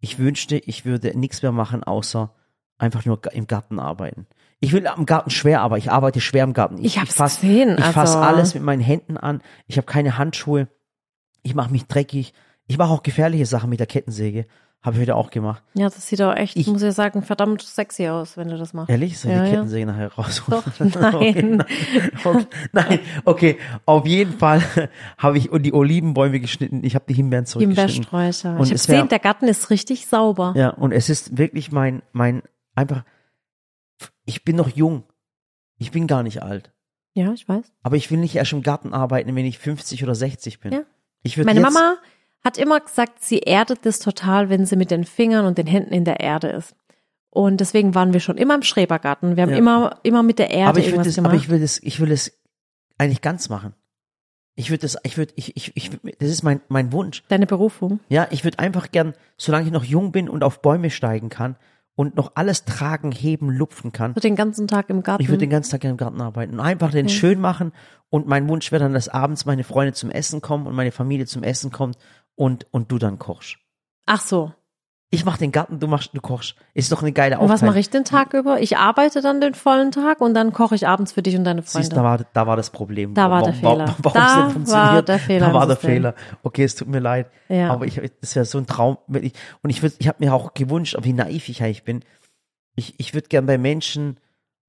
[0.00, 2.32] Ich wünschte, ich würde nichts mehr machen, außer
[2.78, 4.26] einfach nur im Garten arbeiten.
[4.60, 6.78] Ich will am Garten schwer, aber ich arbeite schwer im Garten.
[6.82, 9.42] Ich hab's fass, gesehen, Ich fasse also- alles mit meinen Händen an.
[9.66, 10.68] Ich habe keine Handschuhe.
[11.42, 12.32] Ich mache mich dreckig.
[12.66, 14.46] Ich mache auch gefährliche Sachen mit der Kettensäge.
[14.82, 15.62] Habe ich heute auch gemacht.
[15.74, 18.72] Ja, das sieht auch echt, Ich- muss ich sagen, verdammt sexy aus, wenn du das
[18.72, 18.88] machst.
[18.90, 19.18] Ehrlich?
[19.18, 19.54] Soll ich Ja, die ja.
[19.56, 20.42] Kettensäge nachher raus?
[20.48, 21.14] Doch, nein.
[21.14, 23.58] okay, nein, okay.
[23.84, 24.62] Auf jeden Fall
[25.18, 26.82] habe ich die Olivenbäume geschnitten.
[26.84, 28.04] Ich habe die Himbeeren zurückgeschnitten.
[28.10, 28.50] Himbeersträucher.
[28.58, 30.54] Und Ich habe gesehen, der Garten ist richtig sauber.
[30.56, 32.42] Ja, und es ist wirklich mein, mein,
[32.76, 33.04] einfach,
[34.24, 35.04] ich bin noch jung.
[35.78, 36.72] Ich bin gar nicht alt.
[37.14, 37.72] Ja, ich weiß.
[37.82, 40.72] Aber ich will nicht erst im Garten arbeiten, wenn ich 50 oder 60 bin.
[40.72, 40.82] Ja.
[41.22, 41.96] Ich würde Meine jetzt, Mama
[42.44, 45.92] hat immer gesagt, sie erdet das total, wenn sie mit den Fingern und den Händen
[45.92, 46.76] in der Erde ist.
[47.30, 49.36] Und deswegen waren wir schon immer im Schrebergarten.
[49.36, 49.56] Wir haben Ja.
[49.56, 51.32] immer, immer mit der Erde aber ich will irgendwas das, gemacht.
[51.32, 52.32] aber ich will das, ich will das
[52.98, 53.74] eigentlich ganz machen.
[54.54, 57.22] Ich würde das, ich würde, ich, ich, ich, das ist mein, mein Wunsch.
[57.28, 58.00] Deine Berufung.
[58.08, 61.56] Ja, ich würde einfach gern, solange ich noch jung bin und auf Bäume steigen kann
[61.96, 65.22] und noch alles tragen, heben, lupfen kann, So den ganzen Tag im Garten.
[65.22, 67.72] ich würde den ganzen Tag im Garten arbeiten und einfach den schön machen.
[68.10, 71.26] Und mein Wunsch wäre dann, dass abends meine Freunde zum Essen kommen und meine Familie
[71.26, 71.98] zum Essen kommt
[72.36, 73.56] und, und du dann kochst.
[74.04, 74.52] Ach so.
[75.10, 76.56] Ich mach den Garten, du machst, du kochst.
[76.74, 78.60] Ist doch eine geile Und was mache ich den Tag über?
[78.60, 81.62] Ich arbeite dann den vollen Tag und dann koche ich abends für dich und deine
[81.62, 81.84] Freunde.
[81.86, 83.14] Siehst, da war, da war das Problem.
[83.14, 83.94] Da war der Warum- Fehler.
[84.02, 84.92] Warum, Da es nicht funktioniert.
[84.94, 85.76] war der Fehler Da war der.
[85.76, 86.14] Fehler.
[86.42, 87.30] Okay, es tut mir leid.
[87.48, 87.70] Ja.
[87.70, 88.98] Aber ich, das wäre so ein Traum.
[89.06, 89.22] Und
[89.70, 92.00] ich, ich habe mir auch gewünscht, wie naiv ich eigentlich bin.
[92.74, 94.18] Ich, ich würde gern bei Menschen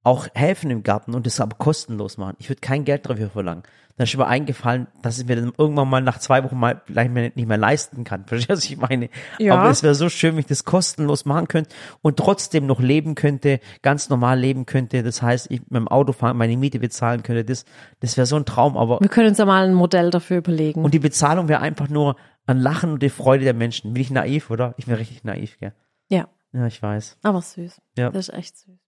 [0.08, 2.36] auch helfen im Garten und das aber kostenlos machen.
[2.38, 3.62] Ich würde kein Geld dafür verlangen.
[3.96, 7.10] Dann ist mir eingefallen, dass ich mir dann irgendwann mal nach zwei Wochen mal vielleicht
[7.10, 8.24] mir nicht mehr leisten kann.
[8.26, 9.08] Verstehst du, was ich meine?
[9.40, 9.56] Ja.
[9.56, 13.16] Aber es wäre so schön, wenn ich das kostenlos machen könnte und trotzdem noch leben
[13.16, 15.02] könnte, ganz normal leben könnte.
[15.02, 17.44] Das heißt, ich mit dem Auto fahren, meine Miete bezahlen könnte.
[17.44, 17.64] Das,
[17.98, 18.76] das wäre so ein Traum.
[18.76, 20.84] Aber wir können uns ja mal ein Modell dafür überlegen.
[20.84, 22.14] und die Bezahlung wäre einfach nur
[22.46, 23.92] ein Lachen und die Freude der Menschen.
[23.94, 24.74] Bin ich naiv, oder?
[24.76, 25.72] Ich bin richtig naiv, gell?
[26.08, 27.18] ja, Ja, ich weiß.
[27.24, 27.80] aber süß.
[27.98, 28.10] Ja.
[28.10, 28.78] Das ist echt süß.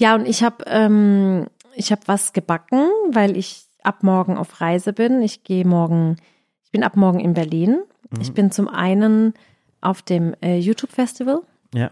[0.00, 4.92] Ja, und ich habe ähm, ich habe was gebacken, weil ich ab morgen auf Reise
[4.92, 5.22] bin.
[5.22, 6.16] Ich gehe morgen,
[6.64, 7.82] ich bin ab morgen in Berlin.
[8.10, 8.20] Mhm.
[8.20, 9.34] Ich bin zum einen
[9.80, 11.40] auf dem äh, YouTube Festival,
[11.74, 11.90] Ja.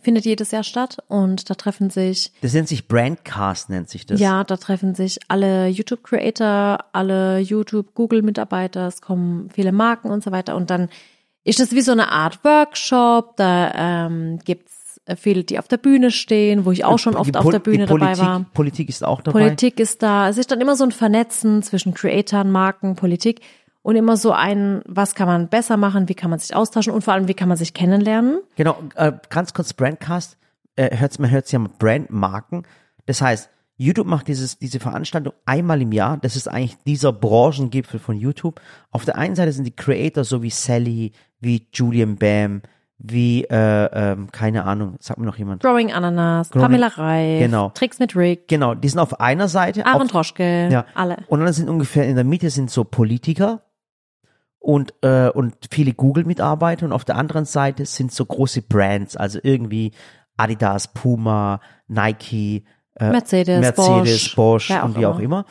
[0.00, 4.20] findet jedes Jahr statt und da treffen sich Das nennt sich Brandcast, nennt sich das.
[4.20, 10.54] Ja, da treffen sich alle YouTube-Creator, alle YouTube-Google-Mitarbeiter, es kommen viele Marken und so weiter.
[10.56, 10.88] Und dann
[11.44, 13.36] ist das wie so eine Art Workshop.
[13.36, 14.81] Da ähm, gibt's
[15.16, 17.86] viele, die auf der Bühne stehen, wo ich auch schon Die oft auf der Bühne
[17.86, 18.46] Politik, dabei war.
[18.54, 19.40] Politik ist auch dabei.
[19.40, 20.28] Politik ist da.
[20.28, 23.40] Es ist dann immer so ein Vernetzen zwischen Creatoren, Marken, Politik
[23.82, 27.02] und immer so ein, was kann man besser machen, wie kann man sich austauschen und
[27.02, 28.40] vor allem, wie kann man sich kennenlernen.
[28.56, 30.38] Genau, äh, ganz kurz Brandcast,
[30.76, 32.62] äh, hört's, man hört ja mal Brandmarken.
[33.06, 36.16] Das heißt, YouTube macht dieses, diese Veranstaltung einmal im Jahr.
[36.18, 38.60] Das ist eigentlich dieser Branchengipfel von YouTube.
[38.92, 42.62] Auf der einen Seite sind die Creator so wie Sally, wie Julian Bam,
[43.04, 45.60] wie, äh, ähm, keine Ahnung, sag mir noch jemand.
[45.62, 47.70] Growing Ananas, Growing- Pamela Reif, Genau.
[47.70, 49.84] Tricks mit Rick, Genau, die sind auf einer Seite.
[49.86, 50.84] Aaron auf, Troschke, ja.
[50.94, 51.16] alle.
[51.26, 53.62] Und dann sind ungefähr in der Mitte sind so Politiker
[54.60, 59.40] und, äh, und viele Google-Mitarbeiter und auf der anderen Seite sind so große Brands, also
[59.42, 59.92] irgendwie
[60.36, 65.40] Adidas, Puma, Nike, äh, Mercedes, Mercedes, Bosch, Bosch, auch und wie auch immer.
[65.40, 65.46] immer.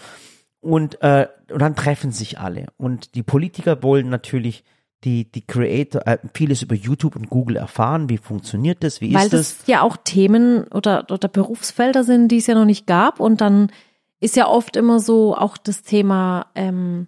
[0.61, 2.67] Und, äh, und dann treffen sich alle.
[2.77, 4.63] Und die Politiker wollen natürlich
[5.03, 8.09] die, die Creator, äh, vieles über YouTube und Google erfahren.
[8.09, 9.01] Wie funktioniert das?
[9.01, 9.57] Wie Weil ist das?
[9.57, 13.19] das ja auch Themen oder, oder Berufsfelder sind, die es ja noch nicht gab.
[13.19, 13.71] Und dann
[14.19, 17.07] ist ja oft immer so auch das Thema, ähm,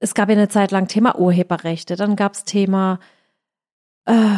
[0.00, 2.98] es gab ja eine Zeit lang Thema Urheberrechte, dann gab es Thema
[4.06, 4.36] äh,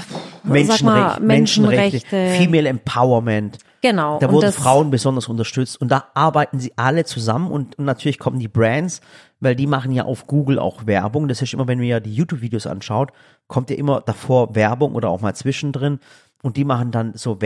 [0.65, 2.29] sag mal, Menschenrechte, Menschenrechte.
[2.37, 3.59] Female Empowerment.
[3.83, 4.19] Genau.
[4.19, 8.38] Da wurden Frauen besonders unterstützt und da arbeiten sie alle zusammen und, und natürlich kommen
[8.38, 9.01] die Brands,
[9.40, 11.29] weil die machen ja auf Google auch Werbung.
[11.29, 13.11] Das ist immer, wenn man ja die YouTube-Videos anschaut,
[13.47, 15.99] kommt ja immer davor Werbung oder auch mal zwischendrin
[16.43, 17.40] und die machen dann so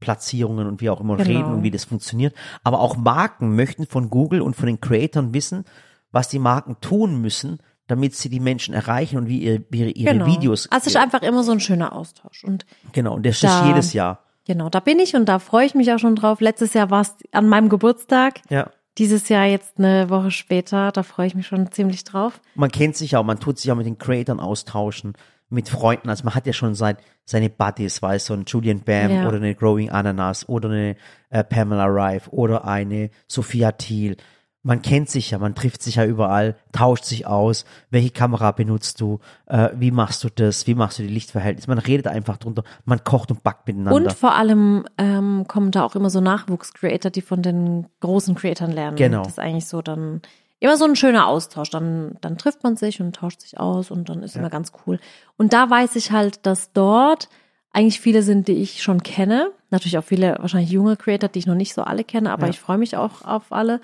[0.00, 1.28] Werbeplatzierungen und wie auch immer Genau.
[1.28, 2.34] reden und wie das funktioniert.
[2.64, 5.64] Aber auch Marken möchten von Google und von den Creatoren wissen,
[6.10, 10.12] was die Marken tun müssen, damit sie die Menschen erreichen und wie ihre, wie ihre
[10.14, 10.26] genau.
[10.26, 10.68] Videos.
[10.70, 12.44] Also es ist einfach immer so ein schöner Austausch.
[12.44, 14.20] Und genau, und das ist da- jedes Jahr.
[14.46, 16.40] Genau, da bin ich und da freue ich mich auch schon drauf.
[16.40, 18.40] Letztes Jahr war es an meinem Geburtstag.
[18.50, 18.70] Ja.
[18.98, 22.40] Dieses Jahr jetzt eine Woche später, da freue ich mich schon ziemlich drauf.
[22.54, 25.14] man kennt sich auch, man tut sich auch mit den Creatoren austauschen,
[25.48, 26.10] mit Freunden.
[26.10, 29.26] Also man hat ja schon sein, seine Buddies, weißt du, so ein Julian Bam Ja.
[29.28, 30.96] oder eine Growing Ananas oder eine
[31.30, 34.16] äh, Pamela Reif oder eine Sophia Thiel.
[34.64, 39.00] Man kennt sich ja, man trifft sich ja überall, tauscht sich aus, welche Kamera benutzt
[39.00, 41.68] du, äh, wie machst du das, wie machst du die Lichtverhältnisse.
[41.68, 43.94] Man redet einfach drunter, man kocht und backt miteinander.
[43.94, 48.72] Und vor allem ähm, kommen da auch immer so Nachwuchs-Creator, die von den großen Creatoren
[48.72, 48.96] lernen.
[48.96, 49.24] Genau.
[49.24, 50.22] Das ist eigentlich so dann
[50.60, 51.70] immer so ein schöner Austausch.
[51.70, 55.00] Dann, dann trifft man sich und tauscht sich aus und dann ist immer ganz cool.
[55.36, 57.28] Und da weiß ich halt, dass dort
[57.72, 59.50] eigentlich viele sind, die ich schon kenne.
[59.70, 62.50] Natürlich auch viele wahrscheinlich junge Creator, die ich noch nicht so alle kenne, aber Ja.
[62.50, 63.80] ich freue mich auch auf alle.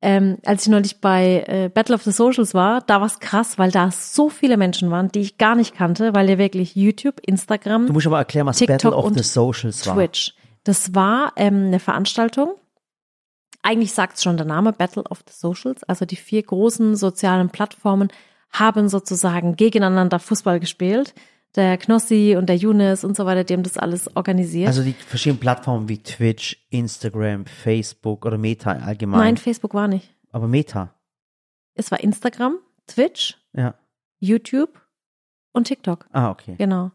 [0.00, 3.58] Ähm, als ich neulich bei äh, Battle of the Socials war, da war es krass,
[3.58, 7.20] weil da so viele Menschen waren, die ich gar nicht kannte, weil ja wirklich YouTube,
[7.26, 9.94] Instagram, du musst aber erklären, was TikTok Battle of the Socials war.
[9.94, 10.34] Twitch.
[10.62, 12.54] Das war ähm, eine Veranstaltung.
[13.62, 15.82] Eigentlich sagt schon der Name Battle of the Socials.
[15.84, 18.08] Also die vier großen sozialen Plattformen
[18.52, 21.12] haben sozusagen gegeneinander Fußball gespielt.
[21.56, 24.68] Der Knossi und der Younes und so weiter, die haben das alles organisiert.
[24.68, 29.20] Also die verschiedenen Plattformen wie Twitch, Instagram, Facebook oder Meta allgemein.
[29.20, 30.14] Nein, Facebook war nicht.
[30.30, 30.94] aber Meta.
[31.74, 33.74] Es war Instagram, Twitch, Ja.
[34.20, 34.80] YouTube
[35.52, 36.06] und TikTok.
[36.12, 36.54] Ah, okay.
[36.58, 36.90] Genau.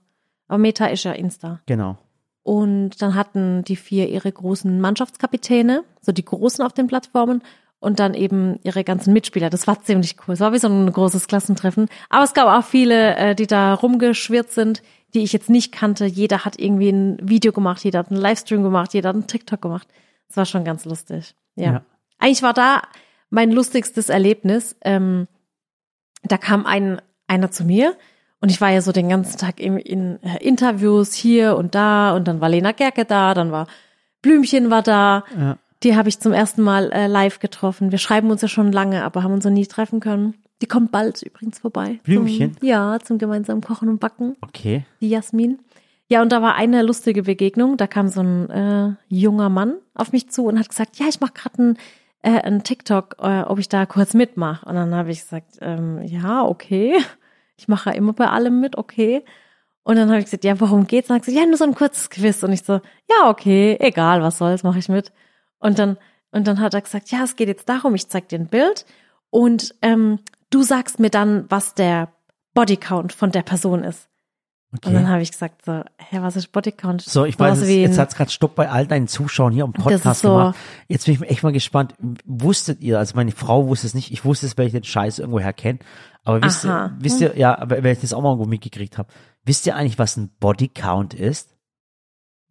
[0.47, 1.61] Aber Meta ist ja Insta.
[1.65, 1.97] Genau.
[2.43, 7.41] Und dann hatten die vier ihre großen Mannschaftskapitäne, so die großen auf den Plattformen
[7.83, 9.49] und dann eben ihre ganzen Mitspieler.
[9.49, 10.35] Das war ziemlich cool.
[10.35, 11.89] Es war wie so ein großes Klassentreffen.
[12.09, 14.81] Aber es gab auch viele, äh, die da rumgeschwirrt sind,
[15.13, 16.05] die ich jetzt nicht kannte.
[16.05, 19.61] Jeder hat irgendwie ein Video gemacht, jeder hat einen Livestream gemacht, jeder hat einen TikTok
[19.61, 19.85] gemacht.
[20.29, 21.35] Das war schon ganz lustig.
[21.55, 21.71] Ja.
[21.73, 21.85] Ja.
[22.19, 22.83] Eigentlich war da
[23.29, 24.77] mein lustigstes Erlebnis.
[24.85, 25.27] Ähm,
[26.23, 27.97] da kam ein, einer zu mir
[28.39, 32.15] und ich war ja so den ganzen Tag in, in äh, Interviews hier und da
[32.15, 33.67] und dann war Lena Gerke da, dann war
[34.21, 35.25] Blümchen war da.
[35.37, 35.57] Ja.
[35.83, 37.91] Die habe ich zum ersten Mal äh, live getroffen.
[37.91, 40.35] Wir schreiben uns ja schon lange, aber haben uns noch nie treffen können.
[40.61, 41.99] Die kommt bald übrigens vorbei.
[42.03, 42.57] Blümchen?
[42.57, 44.37] Zum, ja, zum gemeinsamen Kochen und Backen.
[44.41, 44.85] Okay.
[45.01, 45.59] Die Jasmin.
[46.07, 47.75] Ja, und da war eine lustige Begegnung.
[47.75, 51.19] Da kam so ein äh, junger Mann auf mich zu und hat gesagt, ja, ich
[51.19, 51.77] mache gerade ein,
[52.21, 54.65] äh, ein TikTok, äh, ob ich da kurz mitmache.
[54.65, 56.97] Und dann habe ich gesagt, ähm, ja, okay.
[57.57, 59.23] Ich mache ja immer bei allem mit, okay.
[59.83, 61.09] Und dann habe ich gesagt, ja, worum geht's?
[61.09, 62.41] Und dann hat gesagt, ja, nur so ein kurzes Quiz.
[62.41, 65.11] Und ich so, ja, okay, egal, was soll's, mache ich mit.
[65.63, 65.97] Und dann,
[66.31, 68.85] und dann hat er gesagt, ja, es geht jetzt darum, ich zeig dir ein Bild
[69.29, 72.09] und ähm, du sagst mir dann, was der
[72.53, 74.09] Bodycount von der Person ist.
[74.71, 75.05] Und dann Okay.
[75.05, 77.03] habe ich gesagt, so, hä, was ist Bodycount?
[77.03, 80.21] So, ich weiß, es, jetzt hat's gerade Stopp bei all deinen Zuschauern hier am Podcast
[80.21, 80.55] so- gemacht.
[80.87, 81.93] Jetzt bin ich echt mal gespannt.
[82.25, 85.19] Wusstet ihr, also meine Frau wusste es nicht, ich wusste es, weil ich den Scheiß
[85.19, 85.77] irgendwoher kenne.
[86.23, 86.87] Aber wisst Aha.
[86.87, 89.13] ihr, wisst ihr, ja, aber weil ich das auch mal irgendwo mitgekriegt habe,
[89.45, 91.52] wisst ihr eigentlich, was ein Bodycount ist?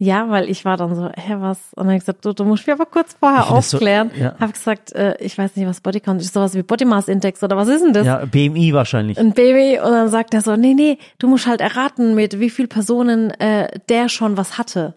[0.05, 1.59] Ja, weil ich war dann so, hä, was?
[1.77, 4.11] Und dann habe ich gesagt, du, du musst mich aber kurz vorher das so- aufklären.
[4.19, 4.35] ja.
[4.41, 7.57] Habe gesagt, äh, ich weiß nicht, was Bodycount ist, sowas wie Body Mass Index oder
[7.57, 8.05] was ist denn das?
[8.05, 9.17] Ja, BMI wahrscheinlich.
[9.17, 12.51] Ein Baby und dann sagt er so, nee, nee, du musst halt erraten, mit wie
[12.51, 14.95] viel Personen äh, der schon was hatte.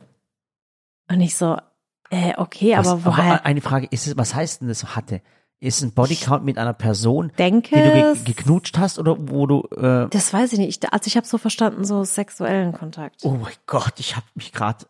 [1.11, 1.55] Und ich so,
[2.09, 5.21] äh, okay, Was- aber woher eine Frage, ist es, was heißt denn das hatte?
[5.59, 7.91] Ist ein Bodycount mit einer Person, denke die du
[8.25, 10.83] ge geknutscht hast oder wo du äh, Das weiß ich nicht.
[10.83, 13.21] Ich- Also ich habe so verstanden, so sexuellen Kontakt.
[13.23, 14.85] Oh mein Gott, ich habe mich gerade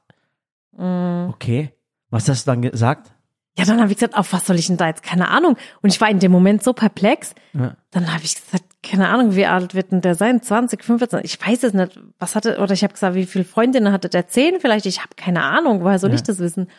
[0.78, 1.30] Mm.
[1.30, 1.72] okay.
[2.10, 3.12] Was hast du dann gesagt?
[3.58, 5.02] Ja, dann habe ich gesagt, auf was soll ich denn da jetzt?
[5.02, 5.56] Keine Ahnung.
[5.82, 7.34] Und ich war in dem Moment so perplex.
[7.54, 7.76] Ja.
[7.92, 10.42] Dann habe ich gesagt, keine Ahnung, wie alt wird denn der sein?
[10.42, 11.22] 20, 15?
[11.24, 12.00] Ich weiß es nicht.
[12.20, 14.28] Was hatte, oder ich habe gesagt, wie viele Freundinnen hatte der?
[14.28, 14.86] Zehn vielleicht?
[14.86, 15.82] Ich habe keine Ahnung.
[15.84, 16.16] Woher soll Ja.
[16.16, 16.70] ich das wissen?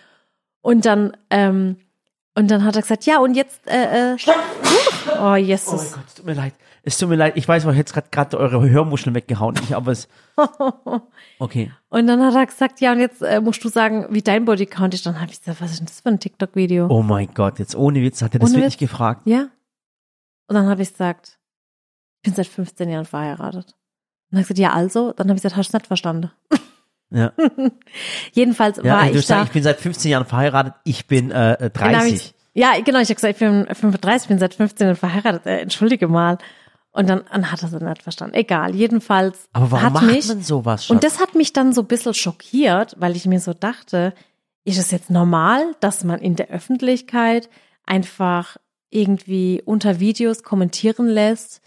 [0.60, 1.76] Und dann, ähm,
[2.34, 5.94] und dann hat er gesagt, ja, und jetzt, äh, äh, oh Oh mein Jesus.
[5.94, 6.52] Gott, es tut mir leid.
[6.88, 7.36] Es tut mir leid.
[7.36, 9.56] Ich weiß, ich hätte gerade gerade eure Hörmuscheln weggehauen.
[9.62, 10.08] Ich, aber es.
[11.38, 11.70] Okay.
[11.90, 14.94] Und dann hat er gesagt, ja, und jetzt äh, musst du sagen, wie dein Bodycount
[14.94, 15.04] ist.
[15.04, 16.86] Dann habe ich gesagt, was ist denn das für ein TikTok-Video?
[16.88, 18.90] Oh mein Gott, jetzt ohne Witz hat er das Ohne wirklich Witz?
[18.90, 19.22] gefragt.
[19.26, 19.48] Ja.
[20.48, 21.38] Und dann habe ich gesagt,
[22.22, 23.66] ich bin seit 15 Jahren verheiratet.
[23.66, 23.74] Und
[24.30, 25.12] dann hat er gesagt, ja, also.
[25.12, 26.30] Dann habe ich gesagt, hast du nicht verstanden.
[27.10, 27.32] Ja.
[28.32, 29.34] Jedenfalls Ja, war also du ich da.
[29.36, 30.74] sagst, ich bin seit 15 Jahren verheiratet.
[30.84, 32.14] Ich bin äh, äh, Dann hab 30.
[32.14, 35.46] ich, ja, genau, ich habe gesagt, ich bin 35, ich bin seit 15 Jahren verheiratet.
[35.46, 36.38] Äh, entschuldige mal.
[36.96, 38.34] Und dann, dann hat er es nicht verstanden.
[38.34, 40.88] Egal, jedenfalls aber warum hat macht mich, man sowas?
[40.88, 41.12] und Schatz?
[41.12, 44.14] das hat mich dann so ein bisschen schockiert, weil ich mir so dachte,
[44.64, 47.50] ist es jetzt normal, dass man in der Öffentlichkeit
[47.84, 48.56] einfach
[48.88, 51.60] irgendwie unter Videos kommentieren lässt,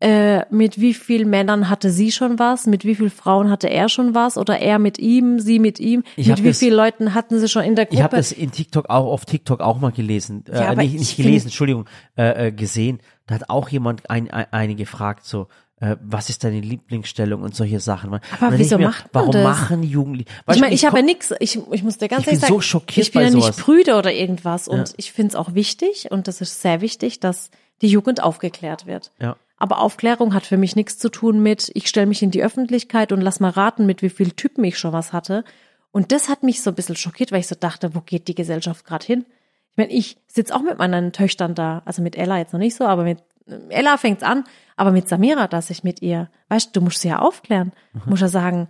[0.00, 3.88] äh, mit wie vielen Männern hatte sie schon was, mit wie vielen Frauen hatte er
[3.88, 7.14] schon was oder er mit ihm, sie mit ihm, Ich mit wie das- vielen Leuten
[7.14, 7.96] hatten sie schon in der Gruppe.
[7.96, 10.44] Ich habe das in TikTok auch auf TikTok auch mal gelesen.
[10.48, 13.00] Ja, äh, aber nicht ich nicht gelesen, Entschuldigung, äh, äh, gesehen.
[13.26, 15.48] Da hat auch jemand ein, ein, eine gefragt, so,
[15.80, 18.10] äh, was ist deine Lieblingsstellung und solche Sachen.
[18.10, 19.42] Dann denk wieso ich mir, macht man warum das?
[19.44, 20.30] machen Jugendliche?
[20.46, 22.48] Weißt ich meine, ich, habe ja nix, ich, ich muss dir ganz Ich ehrlich bin
[22.48, 23.56] sagen, so schockiert ich bin ja nicht sowas.
[23.56, 24.94] prüde oder irgendwas und Ja.
[24.96, 27.50] ich finde es auch wichtig und das ist sehr wichtig, dass
[27.82, 29.10] die Jugend aufgeklärt wird.
[29.20, 29.36] Ja.
[29.58, 33.12] Aber Aufklärung hat für mich nichts zu tun mit, ich stelle mich in die Öffentlichkeit
[33.12, 35.44] und lass mal raten, mit wie vielen Typen ich schon was hatte.
[35.90, 38.34] Und das hat mich so ein bisschen schockiert, weil ich so dachte, wo geht die
[38.34, 39.26] Gesellschaft gerade hin?
[39.72, 42.76] Ich meine, ich sitze auch mit meinen Töchtern da, also mit Ella jetzt noch nicht
[42.76, 43.22] so, aber mit
[43.68, 44.44] Ella fängt's an,
[44.76, 47.72] aber mit Samira, dass ich mit ihr, weißt du, du musst sie ja aufklären.
[47.92, 48.00] Mhm.
[48.04, 48.68] Du musst ja sagen,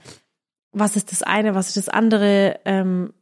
[0.72, 3.12] was ist das eine, was ist das andere, ähm,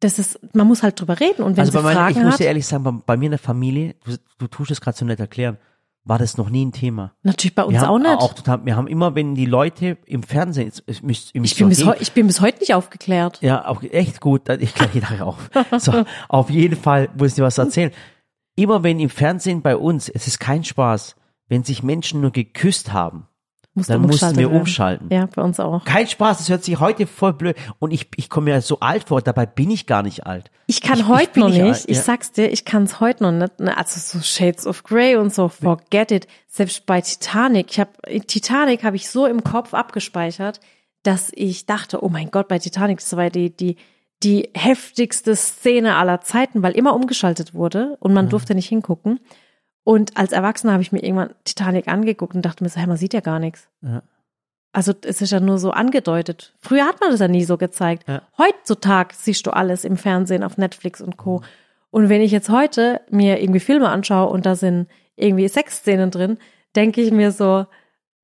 [0.00, 2.24] das ist, man muss halt drüber reden und wenn Also sie bei meiner, Fragen ich
[2.24, 4.96] muss dir ehrlich sagen, bei, bei mir in der Familie, du, du tust es gerade
[4.96, 5.58] so nett erklären,
[6.04, 7.12] war das noch nie ein Thema.
[7.22, 8.22] natürlich bei uns wir haben auch nicht.
[8.22, 11.68] Auch total, wir haben immer, wenn die Leute im Fernsehen, müsst, ihr müsst ich, bin
[11.68, 13.40] bis heu, ich bin bis heute nicht aufgeklärt.
[13.42, 14.48] Ja, auch echt gut.
[14.48, 15.50] Ich gleich nachher auf.
[15.78, 17.92] So, auf jeden Fall muss ich dir was erzählen.
[18.56, 21.16] Immer wenn im Fernsehen bei uns, es ist kein Spaß,
[21.48, 23.26] wenn sich Menschen nur geküsst haben,
[23.80, 24.60] Musst dann mussten wir werden.
[24.60, 25.08] umschalten.
[25.10, 25.84] Ja, bei uns auch.
[25.84, 27.56] Kein Spaß, das hört sich heute voll blöd.
[27.78, 30.50] Und ich, ich komme mir so alt vor, dabei bin ich gar nicht alt.
[30.66, 32.02] Ich kann Ich- ich heute bin noch nicht alt, ich ja.
[32.02, 33.60] sag's dir, ich kann's heute noch nicht.
[33.60, 36.26] ne, Also so Shades of Grey und so, forget it.
[36.48, 37.90] Selbst bei Titanic, ich habe
[38.26, 40.60] Titanic habe ich so im Kopf abgespeichert,
[41.02, 43.76] dass ich dachte, oh mein Gott, bei Titanic, das war die die
[44.22, 49.18] die heftigste Szene aller Zeiten, weil immer umgeschaltet wurde und man durfte nicht hingucken.
[49.84, 52.96] Und als Erwachsener habe ich mir irgendwann Titanic angeguckt und dachte mir so, hey, man
[52.96, 53.68] sieht ja gar nichts.
[53.82, 54.02] Ja.
[54.72, 56.54] Also es ist ja nur so angedeutet.
[56.60, 58.06] Früher hat man das ja nie so gezeigt.
[58.08, 58.22] Ja.
[58.38, 61.42] Heutzutage siehst du alles im Fernsehen, auf Netflix und Co.
[61.90, 66.38] Und wenn ich jetzt heute mir irgendwie Filme anschaue und da sind irgendwie Sexszenen drin,
[66.76, 67.66] denke ich mir so,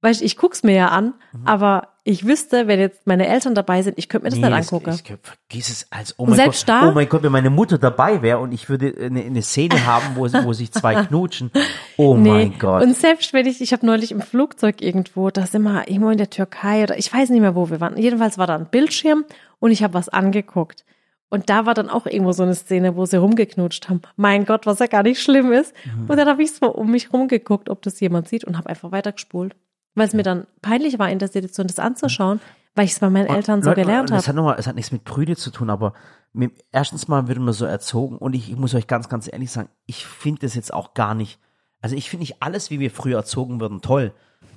[0.02, 1.46] weißt du, ich guck's mir ja an, Mhm.
[1.46, 4.90] aber ich wüsste, wenn jetzt meine Eltern dabei sind, ich könnte mir das nicht angucken.
[4.94, 7.50] Ich, ich, vergiss es als, oh mein selbst Gott, da- oh mein Gott, wenn meine
[7.50, 11.50] Mutter dabei wäre und ich würde eine, eine Szene haben, wo, wo sich zwei knutschen.
[11.96, 12.84] Oh mein Gott.
[12.84, 16.18] Und selbst wenn ich, ich habe neulich im Flugzeug irgendwo, da sind wir irgendwo in
[16.18, 17.96] der Türkei oder ich weiß nicht mehr, wo wir waren.
[17.96, 19.24] Jedenfalls war da ein Bildschirm
[19.58, 20.84] und ich habe was angeguckt.
[21.28, 24.02] Und da war dann auch irgendwo so eine Szene, wo sie rumgeknutscht haben.
[24.14, 25.74] Mein Gott, was ja gar nicht schlimm ist.
[25.84, 26.08] Mhm.
[26.08, 28.92] Und dann habe ich so um mich rumgeguckt, ob das jemand sieht und habe einfach
[28.92, 29.56] weitergespult.
[29.96, 32.38] Weil es mir dann peinlich war, in der Situation das anzuschauen,
[32.76, 34.24] weil ich es bei meinen Eltern so Leute, gelernt habe.
[34.24, 35.94] hat nochmal, es hat nichts mit Brüde zu tun, aber
[36.32, 39.50] mit, erstens mal wird man so erzogen und ich, ich muss euch ganz, ganz ehrlich
[39.50, 41.38] sagen, ich finde das jetzt auch gar nicht,
[41.80, 44.12] also ich finde nicht alles, wie wir früher erzogen wurden, toll,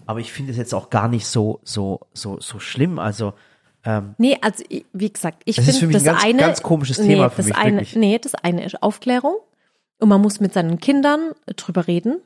[0.06, 3.32] aber ich finde es jetzt auch gar nicht so, so, so, so schlimm, also,
[3.86, 6.41] ähm, Nee, also wie gesagt, ich Das ist finde für mich das ein ganz- eine
[6.41, 7.95] ganz komisches nee, Thema für das mich, eine, wirklich.
[7.95, 9.38] Nee, das eine ist Aufklärung
[9.99, 12.19] und man muss mit seinen Kindern drüber reden.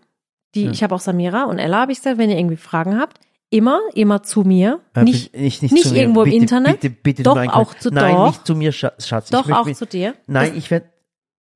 [0.55, 3.19] Die, ich habe auch Samira und Ella habe ich gesagt, wenn ihr irgendwie Fragen habt,
[3.49, 6.01] immer, immer zu mir, äh, nicht, nicht, nicht mir.
[6.01, 8.27] irgendwo im bitte, Internet, bitte, bitte, doch auch zu Nein, doch.
[8.27, 9.29] nicht zu mir, Scha- Schatz.
[9.29, 10.15] doch auch mich, zu dir.
[10.27, 10.89] Nein, das, ich werde,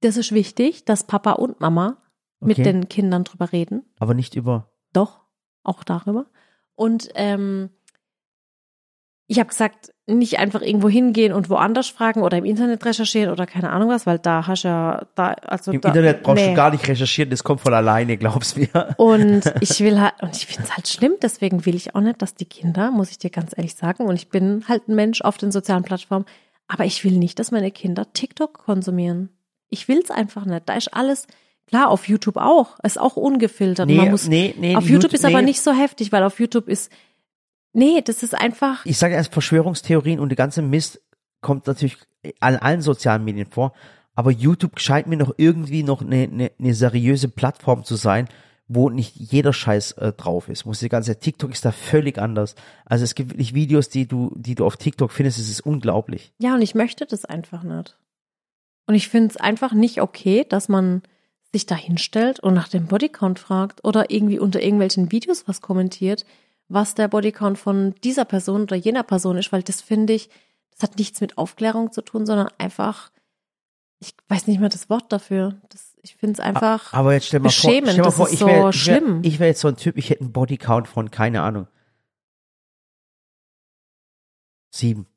[0.01, 1.97] das ist wichtig, dass Papa und Mama
[2.39, 2.63] mit Okay.
[2.71, 3.83] den Kindern drüber reden.
[3.99, 5.21] aber nicht über, Doch,
[5.63, 6.25] auch darüber.
[6.75, 7.69] Und ähm,
[9.29, 13.45] ich habe gesagt, nicht einfach irgendwo hingehen und woanders fragen oder im Internet recherchieren oder
[13.45, 16.51] keine Ahnung was, weil da hast du ja da also Im da, Internet brauchst nee.
[16.51, 18.95] du gar nicht recherchieren, das kommt von alleine, glaubst mir.
[18.95, 22.21] Und ich will halt, und ich finde es halt schlimm, deswegen will ich auch nicht,
[22.21, 25.21] dass die Kinder, muss ich dir ganz ehrlich sagen, und ich bin halt ein Mensch
[25.21, 26.25] auf den sozialen Plattformen,
[26.69, 29.29] aber ich will nicht, dass meine Kinder TikTok konsumieren.
[29.69, 30.63] Ich will's einfach nicht.
[30.69, 31.27] Da ist alles,
[31.67, 33.89] klar, auf YouTube auch, ist auch ungefiltert.
[33.89, 35.47] Man muss, nee, nee, auf YouTube Jut- ist aber nee.
[35.47, 36.91] nicht so heftig, weil auf YouTube ist,
[37.73, 41.01] nee, das ist einfach, Ich sage erst Verschwörungstheorien und der ganze Mist
[41.41, 41.97] kommt natürlich
[42.39, 43.73] an allen sozialen Medien vor.
[44.15, 48.27] Aber YouTube scheint mir noch irgendwie noch eine, eine, eine seriöse Plattform zu sein,
[48.67, 50.65] wo nicht jeder Scheiß äh, drauf ist.
[50.65, 52.55] Muss die ganze TikTok ist da völlig anders.
[52.85, 56.33] Also es gibt wirklich Videos, die du, die du auf TikTok findest, es ist unglaublich.
[56.39, 57.97] ja, und ich möchte das einfach nicht.
[58.87, 61.03] Und ich finde es einfach nicht okay, dass man
[61.51, 66.25] sich da hinstellt und nach dem Bodycount fragt oder irgendwie unter irgendwelchen Videos was kommentiert,
[66.69, 70.29] was der Bodycount von dieser Person oder jener Person ist, weil das finde ich,
[70.71, 73.11] das hat nichts mit Aufklärung zu tun, sondern einfach,
[73.99, 75.59] ich weiß nicht mehr das Wort dafür.
[75.69, 76.93] Das, ich finde es einfach.
[76.93, 79.21] Aber jetzt stell mal vor, beschämend, stell mal das vor ist ich so wäre schlimm.
[79.23, 81.67] ich wär jetzt so ein Typ, ich hätte einen Bodycount von, keine Ahnung,
[84.71, 85.07] sieben,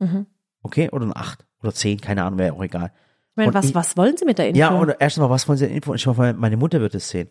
[0.00, 0.26] Mhm.
[0.62, 0.90] okay?
[0.90, 2.92] Oder ein acht oder zehn, keine Ahnung, wäre auch egal.
[3.30, 4.58] Ich meine, Und was, ich- was wollen Sie mit der Info?
[4.58, 5.94] Ja, und erst mal, was wollen Sie denn Info?
[5.94, 7.28] Ich hoffe, meine Mutter wird es sehen.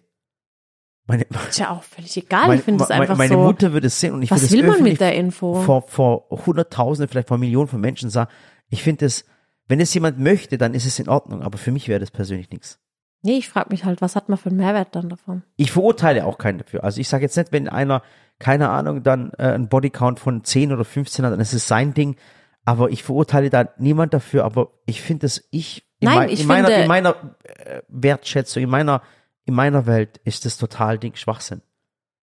[1.06, 2.48] Meine, ist ja auch völlig egal.
[2.48, 3.40] meine, ich finde es meine, einfach meine so.
[3.44, 5.56] Mutter wird es sehen und ich was würde es will man mit der Info?
[5.62, 8.32] vor, vor Hunderttausenden, vielleicht vor Millionen von Menschen sagen.
[8.70, 9.26] Ich finde es,
[9.68, 12.50] wenn es jemand möchte, dann ist es in Ordnung, aber für mich wäre das persönlich
[12.52, 12.80] nichts.
[13.22, 15.44] Nee, ich frage mich halt, was hat man für einen Mehrwert dann davon?
[15.56, 16.84] Ich verurteile auch keinen dafür.
[16.84, 18.02] Also ich sage jetzt nicht, wenn einer,
[18.40, 21.94] keine Ahnung, dann äh, einen Bodycount von 10 oder 15 hat, dann ist es sein
[21.94, 22.18] Ding.
[22.66, 24.44] Aber ich verurteile da niemand dafür.
[24.44, 27.82] Aber ich finde es, ich, in, Nein, mein, ich in meiner, finde- in meiner äh,
[27.88, 29.02] Wertschätzung, in meiner,
[29.46, 31.62] in meiner Welt ist das total Ding Schwachsinn.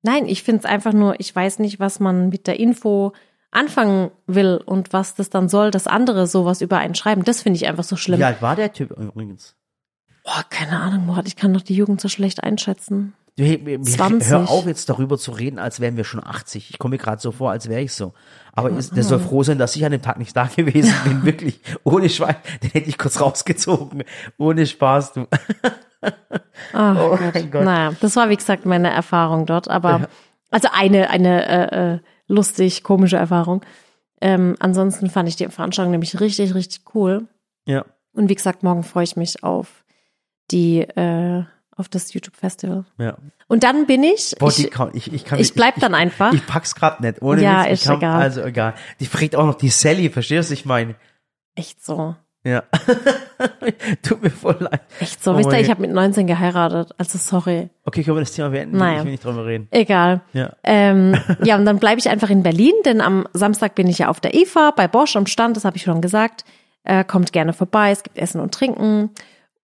[0.02, 3.12] Nein, ich finde es einfach nur, ich weiß nicht, was man mit der Info
[3.50, 7.24] anfangen will und was das dann soll, dass andere sowas über einen schreiben.
[7.24, 8.18] Das finde ich einfach so schlimm.
[8.20, 9.56] Wie alt war der Typ übrigens?
[10.24, 13.14] Boah, keine Ahnung, Murat, ich kann doch die Jugend so schlecht einschätzen.
[13.36, 14.30] Du, hey, mir- mir- 20.
[14.30, 16.70] Hör auf jetzt darüber zu reden, als wären wir schon 80.
[16.70, 18.12] Ich komme mir gerade so vor, als wäre ich so.
[18.52, 21.24] Aber ist, der soll froh sein, dass ich an dem Tag nicht da gewesen bin.
[21.24, 21.60] Wirklich.
[21.84, 22.36] Ohne Schwein.
[22.62, 24.04] Den hätte ich kurz rausgezogen.
[24.38, 25.26] Ohne Spaß, du.
[26.72, 27.34] Ach Oh Gott.
[27.34, 27.64] mein Gott.
[27.64, 30.08] Naja, das war wie gesagt meine Erfahrung dort, aber Ja.
[30.50, 33.62] also eine, eine äh, äh, lustig, komische Erfahrung.
[34.20, 37.26] Ähm, ansonsten fand ich die Veranstaltung nämlich richtig, richtig cool.
[37.66, 37.84] Ja.
[38.12, 39.84] Und wie gesagt, morgen freue ich mich auf
[40.50, 41.44] die, äh,
[41.76, 42.84] auf das YouTube-Festival.
[42.98, 43.16] Ja.
[43.46, 46.32] Und dann bin ich, Boah, ich, kann, ich, ich kann ich bleib dann einfach.
[46.32, 47.22] Ich, ich pack's grad nicht.
[47.22, 48.20] Ohne Ja, Witz, ich ist kann, egal.
[48.22, 48.74] Also egal.
[49.00, 50.96] Die fragt auch noch die Sally, verstehst du, was ich meine?
[51.56, 52.14] echt so.
[52.42, 52.62] Ja.
[54.02, 54.80] Tut mir voll leid.
[54.98, 55.32] Echt so.
[55.32, 56.92] Oh Wisst ihr, mein ich habe mit 19 geheiratet.
[56.96, 57.68] Also sorry.
[57.84, 58.78] Okay, können wir das Thema beenden?
[58.78, 58.98] Naja.
[58.98, 59.68] Ich will nicht drüber reden.
[59.70, 60.22] Egal.
[60.32, 60.54] Ja.
[60.64, 64.08] Ähm, ja, und dann bleibe ich einfach in Berlin, denn am Samstag bin ich ja
[64.08, 66.44] auf der IFA bei Bosch am Stand, das habe ich schon gesagt.
[66.84, 69.10] Äh, kommt gerne vorbei, es gibt Essen und Trinken.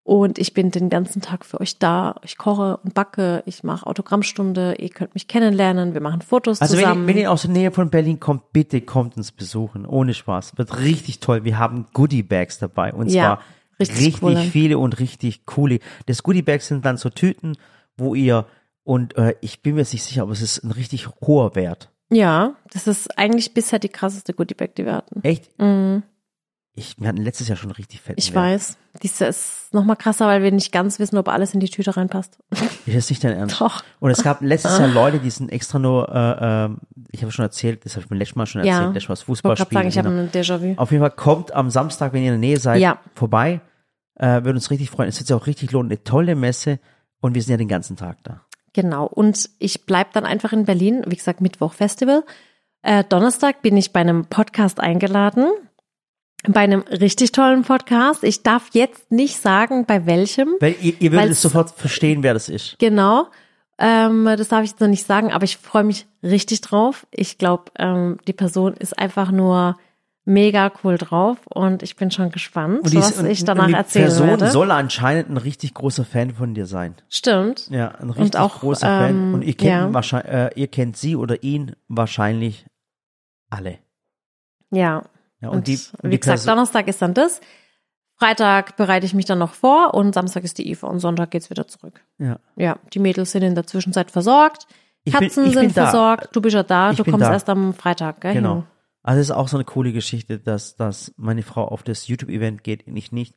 [0.07, 2.15] Und ich bin den ganzen Tag für euch da.
[2.23, 6.77] Ich koche und backe, ich mache Autogrammstunde, ihr könnt mich kennenlernen, wir machen Fotos Also
[6.77, 7.01] wenn zusammen.
[7.03, 9.85] ihr, wenn ihr aus der Nähe von Berlin kommt, bitte kommt uns besuchen.
[9.85, 10.57] Ohne Spaß.
[10.57, 11.43] Wird richtig toll.
[11.43, 12.93] Wir haben Goodie Bags dabei.
[12.93, 13.39] Und Ja, zwar
[13.81, 14.37] richtig richtig, coole.
[14.43, 15.79] viele und richtig coole.
[16.05, 17.57] Das Goodie Bags sind dann so Tüten,
[17.97, 18.45] wo ihr,
[18.85, 21.89] und äh, ich bin mir jetzt nicht sicher, aber es ist ein richtig hoher Wert.
[22.09, 25.19] ja, das ist eigentlich bisher die krasseste Goodiebag, die wir hatten.
[25.23, 25.49] Echt?
[25.59, 26.03] Mhm,
[26.79, 28.15] Ich, wir hatten letztes Jahr schon richtig fett.
[28.19, 28.77] ich weiß.
[29.01, 31.97] Diese ist noch mal krasser, weil wir nicht ganz wissen, ob alles in die Tüte
[31.97, 32.37] reinpasst.
[32.85, 33.59] Ist das nicht dein Ernst?
[33.59, 33.83] Doch.
[33.99, 36.77] Und es gab letztes Jahr Leute, die sind extra nur, äh, ähm,
[37.11, 38.75] ich habe schon erzählt, das habe ich beim letzten Mal schon Ja.
[38.77, 39.75] erzählt, letztes Mal das Ich Fußballspiel.
[39.77, 40.21] sagen, ich habe genau.
[40.21, 40.75] ein Déjà-vu.
[40.77, 42.99] Auf jeden Fall kommt am Samstag, wenn ihr in der Nähe seid, Ja.
[43.15, 43.59] vorbei.
[44.15, 45.09] Äh, würde uns richtig freuen.
[45.09, 45.89] Es wird sich auch richtig lohnen.
[45.91, 46.79] Eine tolle Messe
[47.21, 48.41] und wir sind ja den ganzen Tag da.
[48.73, 49.05] Genau.
[49.07, 51.03] Und ich bleib dann einfach in Berlin.
[51.07, 52.23] Wie gesagt, Mittwoch Festival.
[52.83, 55.47] Äh, Donnerstag bin ich bei einem Podcast eingeladen.
[56.47, 58.23] Bei einem richtig tollen Podcast.
[58.23, 60.55] Ich darf jetzt nicht sagen, bei welchem.
[60.59, 62.77] Weil ihr, ihr würdet es sofort verstehen, wer das ist.
[62.79, 63.27] Genau.
[63.79, 67.05] Ähm, das darf ich jetzt noch nicht sagen, aber ich freue mich richtig drauf.
[67.11, 69.77] Ich glaube, ähm, die Person ist einfach nur
[70.25, 73.67] mega cool drauf und ich bin schon gespannt, Und die, was und, ich und danach
[73.67, 74.51] die erzählen Person werde.
[74.51, 76.95] soll anscheinend ein richtig großer Fan von dir sein.
[77.07, 77.69] Stimmt.
[77.69, 79.33] Ja, ein richtig auch, großer ähm, Fan.
[79.35, 79.93] Und ihr kennt, ja.
[79.93, 82.65] wahrscheinlich, äh, ihr kennt sie oder ihn wahrscheinlich
[83.49, 83.77] alle.
[84.71, 85.03] Ja.
[85.41, 87.41] Ja, Und, und, die, wie die gesagt, Donnerstag ist dann das.
[88.19, 91.49] Freitag bereite ich mich dann noch vor und Samstag ist die IFA und Sonntag geht's
[91.51, 92.01] wieder zurück.
[92.17, 92.39] ja.
[92.55, 94.67] Ja, die Mädels sind in der Zwischenzeit versorgt.
[95.11, 95.83] Katzen bin sind da.
[95.83, 96.35] versorgt.
[96.35, 96.91] Du bist ja da.
[96.91, 97.31] Ich du kommst da.
[97.31, 98.33] erst am Freitag, gell?
[98.33, 98.55] Genau.
[98.55, 98.63] hin?
[99.03, 102.63] Also es ist auch so eine coole Geschichte, dass, dass meine Frau auf das YouTube-Event
[102.63, 103.35] geht und ich nicht.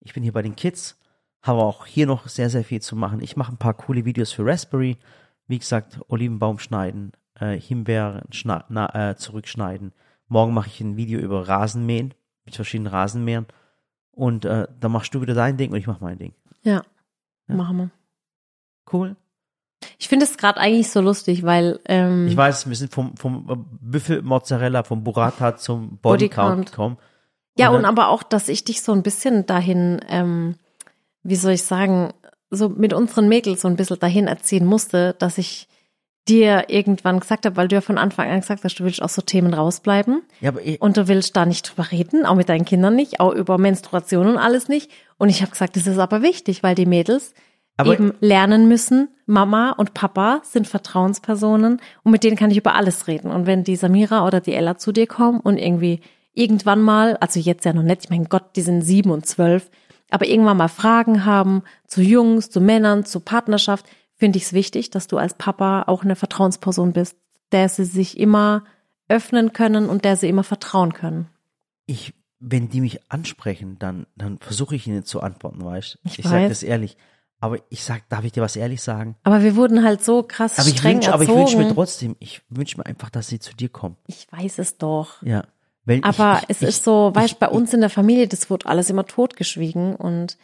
[0.00, 0.96] Ich bin hier bei den Kids,
[1.42, 3.20] habe auch hier noch sehr, sehr viel zu machen.
[3.20, 4.96] Ich mache ein paar coole Videos für Raspberry.
[5.48, 9.92] Wie gesagt, Olivenbaum schneiden, äh, Himbeeren äh, zurückschneiden,
[10.28, 12.14] Morgen mache ich ein Video über Rasenmähen
[12.44, 13.46] mit verschiedenen Rasenmähern.
[14.12, 16.32] Und äh, dann machst du wieder dein Ding und ich mach mein Ding.
[16.62, 16.82] Ja,
[17.46, 17.54] Ja.
[17.54, 17.90] machen wir.
[18.92, 19.16] Cool.
[19.98, 23.66] Ich finde es gerade eigentlich so lustig, weil ähm, Ich weiß, wir sind vom, vom
[23.80, 26.70] Büffel Mozzarella, vom Burrata zum Bodycount.
[26.72, 26.96] Gekommen.
[27.56, 30.56] ja und und aber auch, dass ich dich so ein bisschen dahin, ähm,
[31.22, 32.12] wie soll ich sagen,
[32.50, 35.68] so mit unseren Mädels so ein bisschen dahin erziehen musste, dass ich
[36.28, 39.14] dir irgendwann gesagt habe, weil du ja von Anfang an gesagt hast, du willst aus
[39.14, 42.48] so Themen rausbleiben Ja, aber ich, und du willst da nicht drüber reden, auch mit
[42.48, 44.90] deinen Kindern nicht, auch über Menstruation und alles nicht.
[45.16, 47.34] Und ich habe gesagt, das ist aber wichtig, weil die Mädels
[47.84, 53.06] eben lernen müssen, Mama und Papa sind Vertrauenspersonen und mit denen kann ich über alles
[53.06, 53.30] reden.
[53.30, 56.00] Und wenn die Samira oder die Ella zu dir kommen und irgendwie
[56.34, 59.70] irgendwann mal, also jetzt ja noch nicht, ich mein Gott, die sind sieben und zwölf,
[60.10, 63.86] aber irgendwann mal Fragen haben zu Jungs, zu Männern, zu Partnerschaft,
[64.18, 67.16] finde ich es wichtig, dass du als Papa auch eine Vertrauensperson bist,
[67.52, 68.64] der sie sich immer
[69.08, 71.28] öffnen können und der sie immer vertrauen können.
[71.86, 75.98] ich, wenn die mich ansprechen, dann, dann versuche ich ihnen zu antworten, weißt du?
[76.08, 76.96] Ich Ich sage das ehrlich.
[77.40, 79.16] Aber ich sag, darf ich dir was ehrlich sagen?
[79.22, 82.16] Aber wir wurden halt so krass Aber ich streng wünsche, aber ich wünsche mir trotzdem,
[82.18, 83.96] ich wünsche mir einfach, dass sie zu dir kommen.
[84.06, 85.22] ich weiß es doch.
[85.22, 85.44] Ja.
[86.02, 88.28] Aber ich, ich, es ich, ist so, weißt ich- du, bei uns in der Familie,
[88.28, 90.36] das wurde alles immer totgeschwiegen und,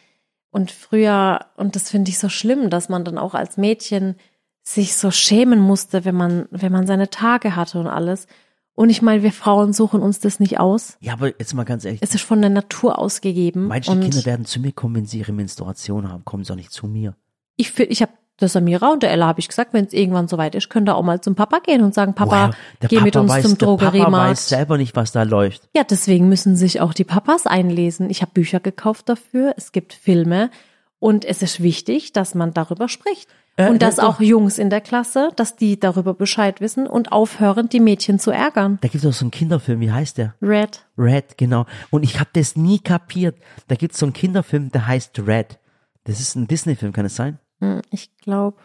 [0.55, 4.15] und früher, und das finde ich so schlimm, dass man dann auch als Mädchen
[4.63, 8.29] sich so schämen musste, wenn man, wenn man seine Tage hatte und alles.
[8.77, 10.97] Und ich meine, wir Frauen suchen uns das nicht aus.
[11.01, 13.69] Ja, aber jetzt mal ganz ehrlich, Es ist von der Natur ausgegeben.
[13.69, 16.73] und Kinder werden zu mir kommen, wenn sie ihre Menstruation haben, kommen sie auch nicht
[16.73, 17.17] zu mir.
[17.57, 20.55] ich, ich habe der Samira und der Ella habe ich gesagt, wenn es irgendwann soweit
[20.55, 22.51] ist, könnt ihr auch mal zum Papa gehen und sagen, Papa?
[22.83, 24.31] Der geh Papa mit uns weiß, zum Der Papa Drogeriemarkt.
[24.31, 25.69] weiß selber nicht, was da läuft.
[25.77, 28.11] Ja, deswegen müssen sich auch die Papas einlesen.
[28.11, 30.51] Ich habe Bücher gekauft dafür, es gibt Filme
[30.99, 33.29] und es ist wichtig, dass man darüber spricht.
[33.57, 37.13] Äh, und dass das auch Jungs in der Klasse, dass die darüber Bescheid wissen und
[37.13, 38.79] aufhören, die Mädchen zu ärgern.
[38.81, 40.35] Da gibt es auch so einen Kinderfilm, wie heißt der?
[40.43, 40.85] Red.
[40.99, 41.67] Red, genau.
[41.91, 43.37] Und ich habe das nie kapiert.
[43.69, 45.59] Da gibt es so einen Kinderfilm, der heißt Red.
[46.03, 47.39] Das ist ein Disney-Film, kann es sein?
[47.75, 48.57] Hm, Ich glaube,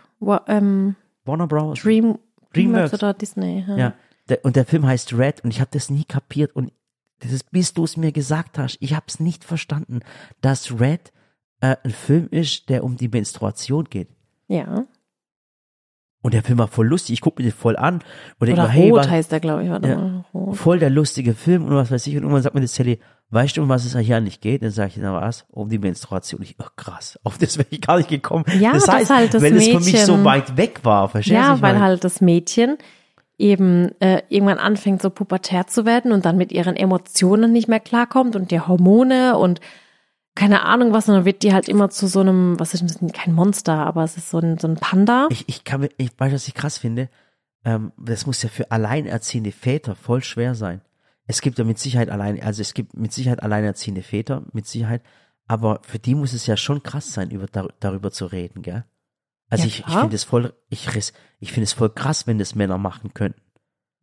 [0.48, 0.96] ähm,
[1.26, 1.80] Warner Bros.
[1.82, 2.18] Dream,
[2.54, 2.54] Dreamworks.
[2.54, 3.66] Dreamworks oder Disney.
[3.68, 3.78] Ja.
[3.78, 3.94] Ja.
[4.30, 6.72] Der, und der Film heißt Red und ich habe das nie kapiert und
[7.20, 10.00] das ist, bis du es mir gesagt hast, ich habe es nicht verstanden,
[10.42, 11.12] dass Red
[11.62, 14.10] äh, ein Film ist, der um die Menstruation geht.
[14.48, 14.86] ja.
[16.22, 17.96] Und der Film war voll lustig, ich gucke mir den voll an
[18.40, 19.70] und denke Oder mir, hey, Rot heißt der, glaube ich.
[19.70, 19.96] Warte Ja.
[19.98, 20.26] mal.
[20.34, 20.58] Rot.
[20.58, 22.16] voll der lustige Film und was weiß ich.
[22.18, 23.00] Und irgendwann sagt mir das Sally,
[23.30, 24.62] weißt du, um was es hier eigentlich geht?
[24.62, 25.46] Dann sage ich, na was?
[25.50, 26.42] Um die Menstruation.
[26.42, 28.44] Ich, oh krass, auf das wäre ich gar nicht gekommen.
[28.60, 31.08] Ja, das das heißt, halt das wenn es für mich so Mädchen- weit weg war,
[31.08, 31.42] verstehst du?
[31.42, 32.78] Ja, weil meine, halt das Mädchen
[33.38, 37.80] eben äh, irgendwann anfängt, so pubertär zu werden und dann mit ihren Emotionen nicht mehr
[37.80, 39.62] klarkommt und die Hormone und
[40.40, 42.88] keine Ahnung was, und dann wird die halt immer zu so einem, was ist denn
[42.88, 45.28] das, kein Monster, aber es ist so ein, so ein Panda.
[45.32, 47.10] Ich, ich kann mir, ich weiß, was ich krass finde.
[47.66, 50.82] Ähm, das muss ja für alleinerziehende Väter voll schwer sein.
[51.28, 55.02] Es gibt ja mit Sicherheit allein, also es gibt mit Sicherheit alleinerziehende Väter, mit Sicherheit.
[55.48, 58.86] Aber für die muss es ja schon krass sein, über, dar, darüber zu reden, gell?
[59.50, 60.88] Also Ja, ich, ich finde es voll, ich,
[61.40, 63.42] ich finde es voll krass, wenn das Männer machen könnten.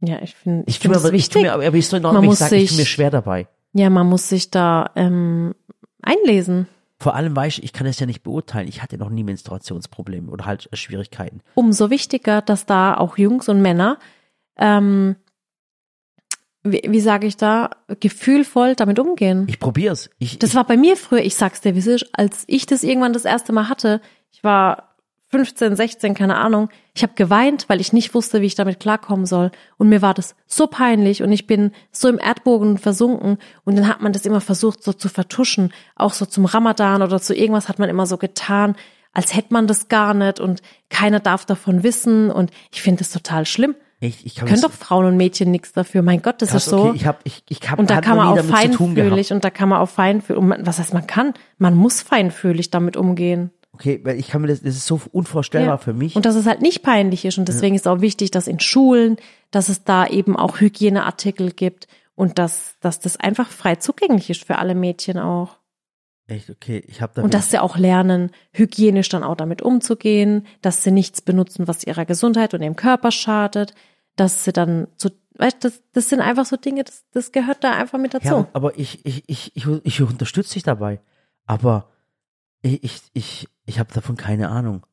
[0.01, 1.43] ja, ich finde, ich, Ich finde es aber- ich wichtig.
[1.43, 3.47] mir, aber ich, so in Man Ordnung, ich tue mir schwer dabei.
[3.73, 5.55] ja, man muss sich da ähm,
[6.07, 6.69] einlesen.
[6.99, 8.69] Vor allem weiß ich, ich kann es ja nicht beurteilen.
[8.69, 11.41] Ich hatte noch nie Menstruationsprobleme oder halt äh, Schwierigkeiten.
[11.55, 13.99] Umso wichtiger, dass da auch Jungs und Männer
[14.57, 15.17] ähm,
[16.67, 19.47] wie, wie sage ich da, gefühlvoll damit umgehen.
[19.49, 20.11] Ich probier's.
[20.19, 22.67] Ich, Das ich, war bei mir früher, ich sag's dir, wie es ist, als ich
[22.67, 24.01] das irgendwann das erste Mal hatte,
[24.33, 24.86] ich war
[25.37, 29.27] 15, 16, keine Ahnung, ich habe geweint, weil ich nicht wusste, wie ich damit klarkommen
[29.27, 29.51] soll.
[29.77, 33.87] Und mir war das so peinlich und ich bin so im Erdbogen versunken und dann
[33.87, 35.75] hat man das immer versucht so zu vertuschen.
[35.95, 38.77] Auch so zum Ramadan oder zu irgendwas hat man immer so getan,
[39.13, 43.11] als hätte man das gar nicht und keiner darf davon wissen und ich finde das
[43.11, 43.75] total schlimm.
[44.01, 46.01] ich, ich kann Können doch Frauen und Mädchen nichts dafür.
[46.01, 46.79] Mein Gott, das krass, ist so.
[46.79, 49.69] Okay, ich hab, ich, ich hab, Und da kann man auch feinfühlig und da kann
[49.69, 51.35] man auch feinfühlig, was heißt man kann?
[51.59, 53.51] Man muss feinfühlig damit umgehen.
[53.77, 55.79] Okay, weil ich kann mir das, das ist so unvorstellbar Ja.
[55.79, 56.17] für mich.
[56.17, 59.17] Und dass es halt nicht peinlich ist und deswegen ist auch wichtig, dass in Schulen,
[59.51, 64.45] dass es da eben auch Hygieneartikel gibt und dass, dass das einfach frei zugänglich ist
[64.45, 65.59] für alle Mädchen auch.
[66.27, 70.47] Echt, okay, ich habe da Und dass sie auch lernen, hygienisch dann auch damit umzugehen,
[70.63, 73.75] dass sie nichts benutzen, was ihrer Gesundheit und ihrem Körper schadet,
[74.17, 77.63] dass sie dann so, weißt du, das, das sind einfach so Dinge, das, das gehört
[77.63, 78.27] da einfach mit dazu.
[78.27, 81.01] ja, aber ich, ich, ich, ich, ich unterstütze dich dabei.
[81.45, 81.91] Aber
[82.67, 84.85] ich, ich, ich, ich habe davon keine Ahnung.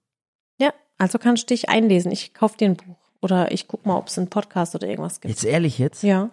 [0.60, 2.12] Ja, also kannst du dich einlesen.
[2.12, 5.22] Ich kauf dir ein Buch oder ich guck mal, ob es einen Podcast oder irgendwas
[5.22, 5.34] gibt.
[5.34, 6.04] Jetzt ehrlich jetzt?
[6.04, 6.30] Ja.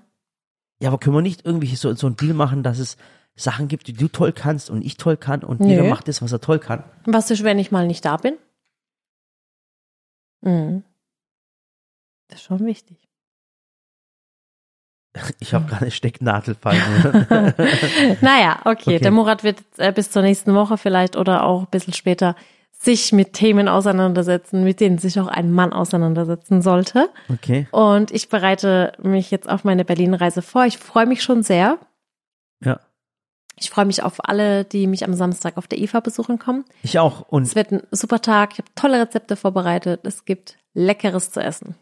[0.83, 2.97] Ja, aber können wir nicht irgendwie so, so ein Deal machen, dass es
[3.37, 5.69] Sachen gibt, die du toll kannst und ich toll kann und Nö.
[5.69, 6.85] jeder macht das, was er toll kann?
[7.05, 8.37] Was ist, wenn ich mal nicht da bin?
[10.43, 10.85] Mhm.
[12.29, 13.10] Das ist schon wichtig.
[15.41, 16.81] Ich habe gerade Stecknadel fallen.
[18.21, 18.91] naja, okay.
[18.95, 18.99] Okay.
[19.01, 22.37] Der Murat wird äh, bis zur nächsten Woche vielleicht oder auch ein bisschen später
[22.83, 27.11] sich mit Themen auseinandersetzen, mit denen sich auch ein Mann auseinandersetzen sollte.
[27.29, 27.69] Okay.
[27.73, 30.65] Und ich bereite mich jetzt auf meine Berlin-Reise vor.
[30.65, 31.79] Ich freue mich schon sehr.
[32.65, 32.81] Ja.
[33.59, 36.65] Ich freue mich auf alle, die mich am Samstag auf der IFA besuchen kommen.
[36.83, 37.21] Ich auch.
[37.29, 38.53] Und Es wird ein super Tag.
[38.53, 40.01] Ich habe tolle Rezepte vorbereitet.
[40.05, 41.75] Es gibt Leckeres zu essen.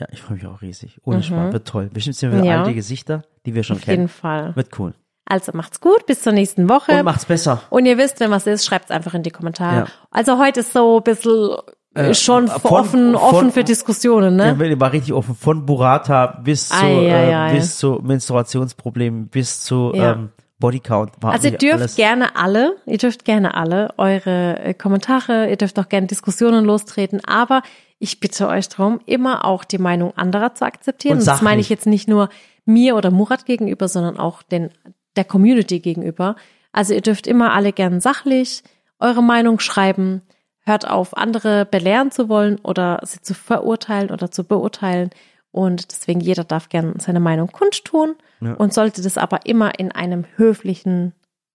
[0.00, 0.98] Ja, ich freue mich auch riesig.
[1.04, 1.22] Ohne Mhm.
[1.22, 1.52] Spaß.
[1.52, 1.90] Wird toll.
[1.92, 2.58] Bestimmt sind wir Ja.
[2.60, 4.08] alte Gesichter, die wir schon Auf jeden kennen.
[4.08, 4.54] Fall.
[4.56, 4.94] Wird cool.
[5.26, 6.04] Also macht's gut.
[6.06, 6.92] Bis zur nächsten Woche.
[6.92, 7.62] Und macht's besser.
[7.70, 9.76] Und ihr wisst, wenn was ist, schreibt's einfach in die Kommentare.
[9.76, 9.86] Ja.
[10.10, 11.56] Also heute ist so ein bisschen
[11.96, 14.56] äh, Äh, schon von- offen, von- offen für Diskussionen, ne?
[14.60, 15.36] Ja, war richtig offen.
[15.36, 20.12] Von Burrata bis zu, äh, bis zu Menstruationsproblemen, bis zu Ja.
[20.12, 21.12] ähm, Bodycount.
[21.22, 21.96] Also ihr dürft alles.
[21.96, 27.20] gerne alle, ihr dürft gerne alle eure äh, Kommentare, ihr dürft auch gerne Diskussionen lostreten,
[27.24, 27.62] aber
[27.98, 31.14] ich bitte euch darum, immer auch die Meinung anderer zu akzeptieren.
[31.14, 32.28] Und Und das meine ich jetzt nicht nur
[32.64, 34.70] mir oder Murat gegenüber, sondern auch den,
[35.16, 36.36] der Community gegenüber.
[36.72, 38.62] Also ihr dürft immer alle gern sachlich
[38.98, 40.22] eure Meinung schreiben,
[40.60, 45.10] hört auf, andere belehren zu wollen oder sie zu verurteilen oder zu beurteilen.
[45.50, 48.54] Und deswegen jeder darf gern seine Meinung kundtun Ja.
[48.54, 51.12] und sollte das aber immer in einem höflichen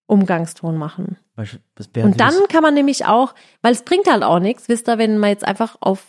[0.07, 1.17] Umgangston machen.
[2.05, 5.17] Und dann kann man nämlich auch, weil es bringt halt auch nichts, wisst ihr, wenn
[5.17, 6.03] man jetzt einfach auf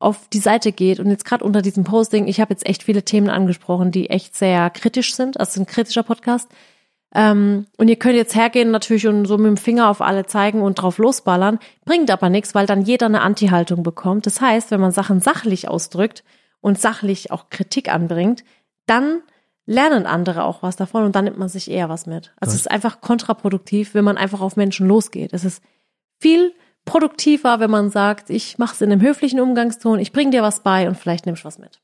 [0.00, 3.04] auf die Seite geht und jetzt gerade unter diesem Posting, ich habe jetzt echt viele
[3.04, 5.38] Themen angesprochen, die echt sehr kritisch sind.
[5.38, 6.48] Also ein kritischer Podcast.
[7.14, 10.62] Ähm, und ihr könnt jetzt hergehen natürlich und so mit dem Finger auf alle zeigen
[10.62, 11.58] und drauf losballern.
[11.84, 14.24] Bringt aber nichts, weil dann jeder eine Anti-Haltung bekommt.
[14.24, 16.24] Das heißt, wenn man Sachen sachlich ausdrückt
[16.62, 18.42] und sachlich auch Kritik anbringt,
[18.86, 19.20] dann
[19.66, 22.32] lernen andere auch was davon und dann nimmt man sich eher was mit.
[22.40, 25.34] Also es ist einfach kontraproduktiv, wenn man einfach auf Menschen losgeht.
[25.34, 25.62] Es ist
[26.18, 30.42] viel produktiver, wenn man sagt, ich mache es in einem höflichen Umgangston, ich bring dir
[30.42, 31.80] was bei und vielleicht nimmst du was mit.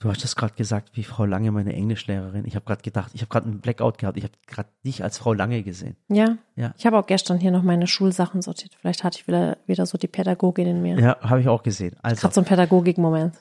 [0.00, 2.44] Du hast das gerade gesagt, wie Frau Lange, meine Englischlehrerin.
[2.46, 4.16] Ich habe gerade gedacht, ich habe gerade einen Blackout gehabt.
[4.16, 5.96] Ich habe gerade dich als Frau Lange gesehen.
[6.08, 6.38] Ja.
[6.54, 6.72] Ja.
[6.78, 8.76] Ich habe auch gestern hier noch meine Schulsachen sortiert.
[8.80, 11.00] Vielleicht hatte ich wieder, wieder so die Pädagogin in mir.
[11.00, 11.96] Ja, habe ich auch gesehen.
[12.00, 13.34] Also, Gerade so ein Pädagogik-Moment.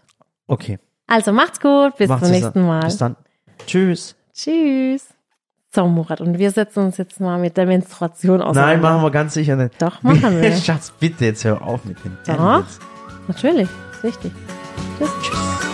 [0.48, 0.80] okay.
[1.10, 2.66] Also macht's gut, bis Macht's zum nächsten.
[2.66, 2.82] Mal.
[2.82, 3.16] Bis dann.
[3.66, 4.16] Tschüss.
[4.34, 5.17] Tschüss.
[5.74, 8.74] So, Murat, und wir setzen uns jetzt mal mit der Menstruation auseinander.
[8.74, 9.82] Nein, machen wir ganz sicher nicht.
[9.82, 10.52] Doch, machen wir.
[10.56, 12.36] Schatz, bitte, jetzt hör auf mit dem Doch.
[12.36, 12.80] Dämmenwitz.
[13.28, 14.32] Natürlich, ist wichtig.
[14.98, 15.10] Tschüss.
[15.22, 15.67] Tschüss.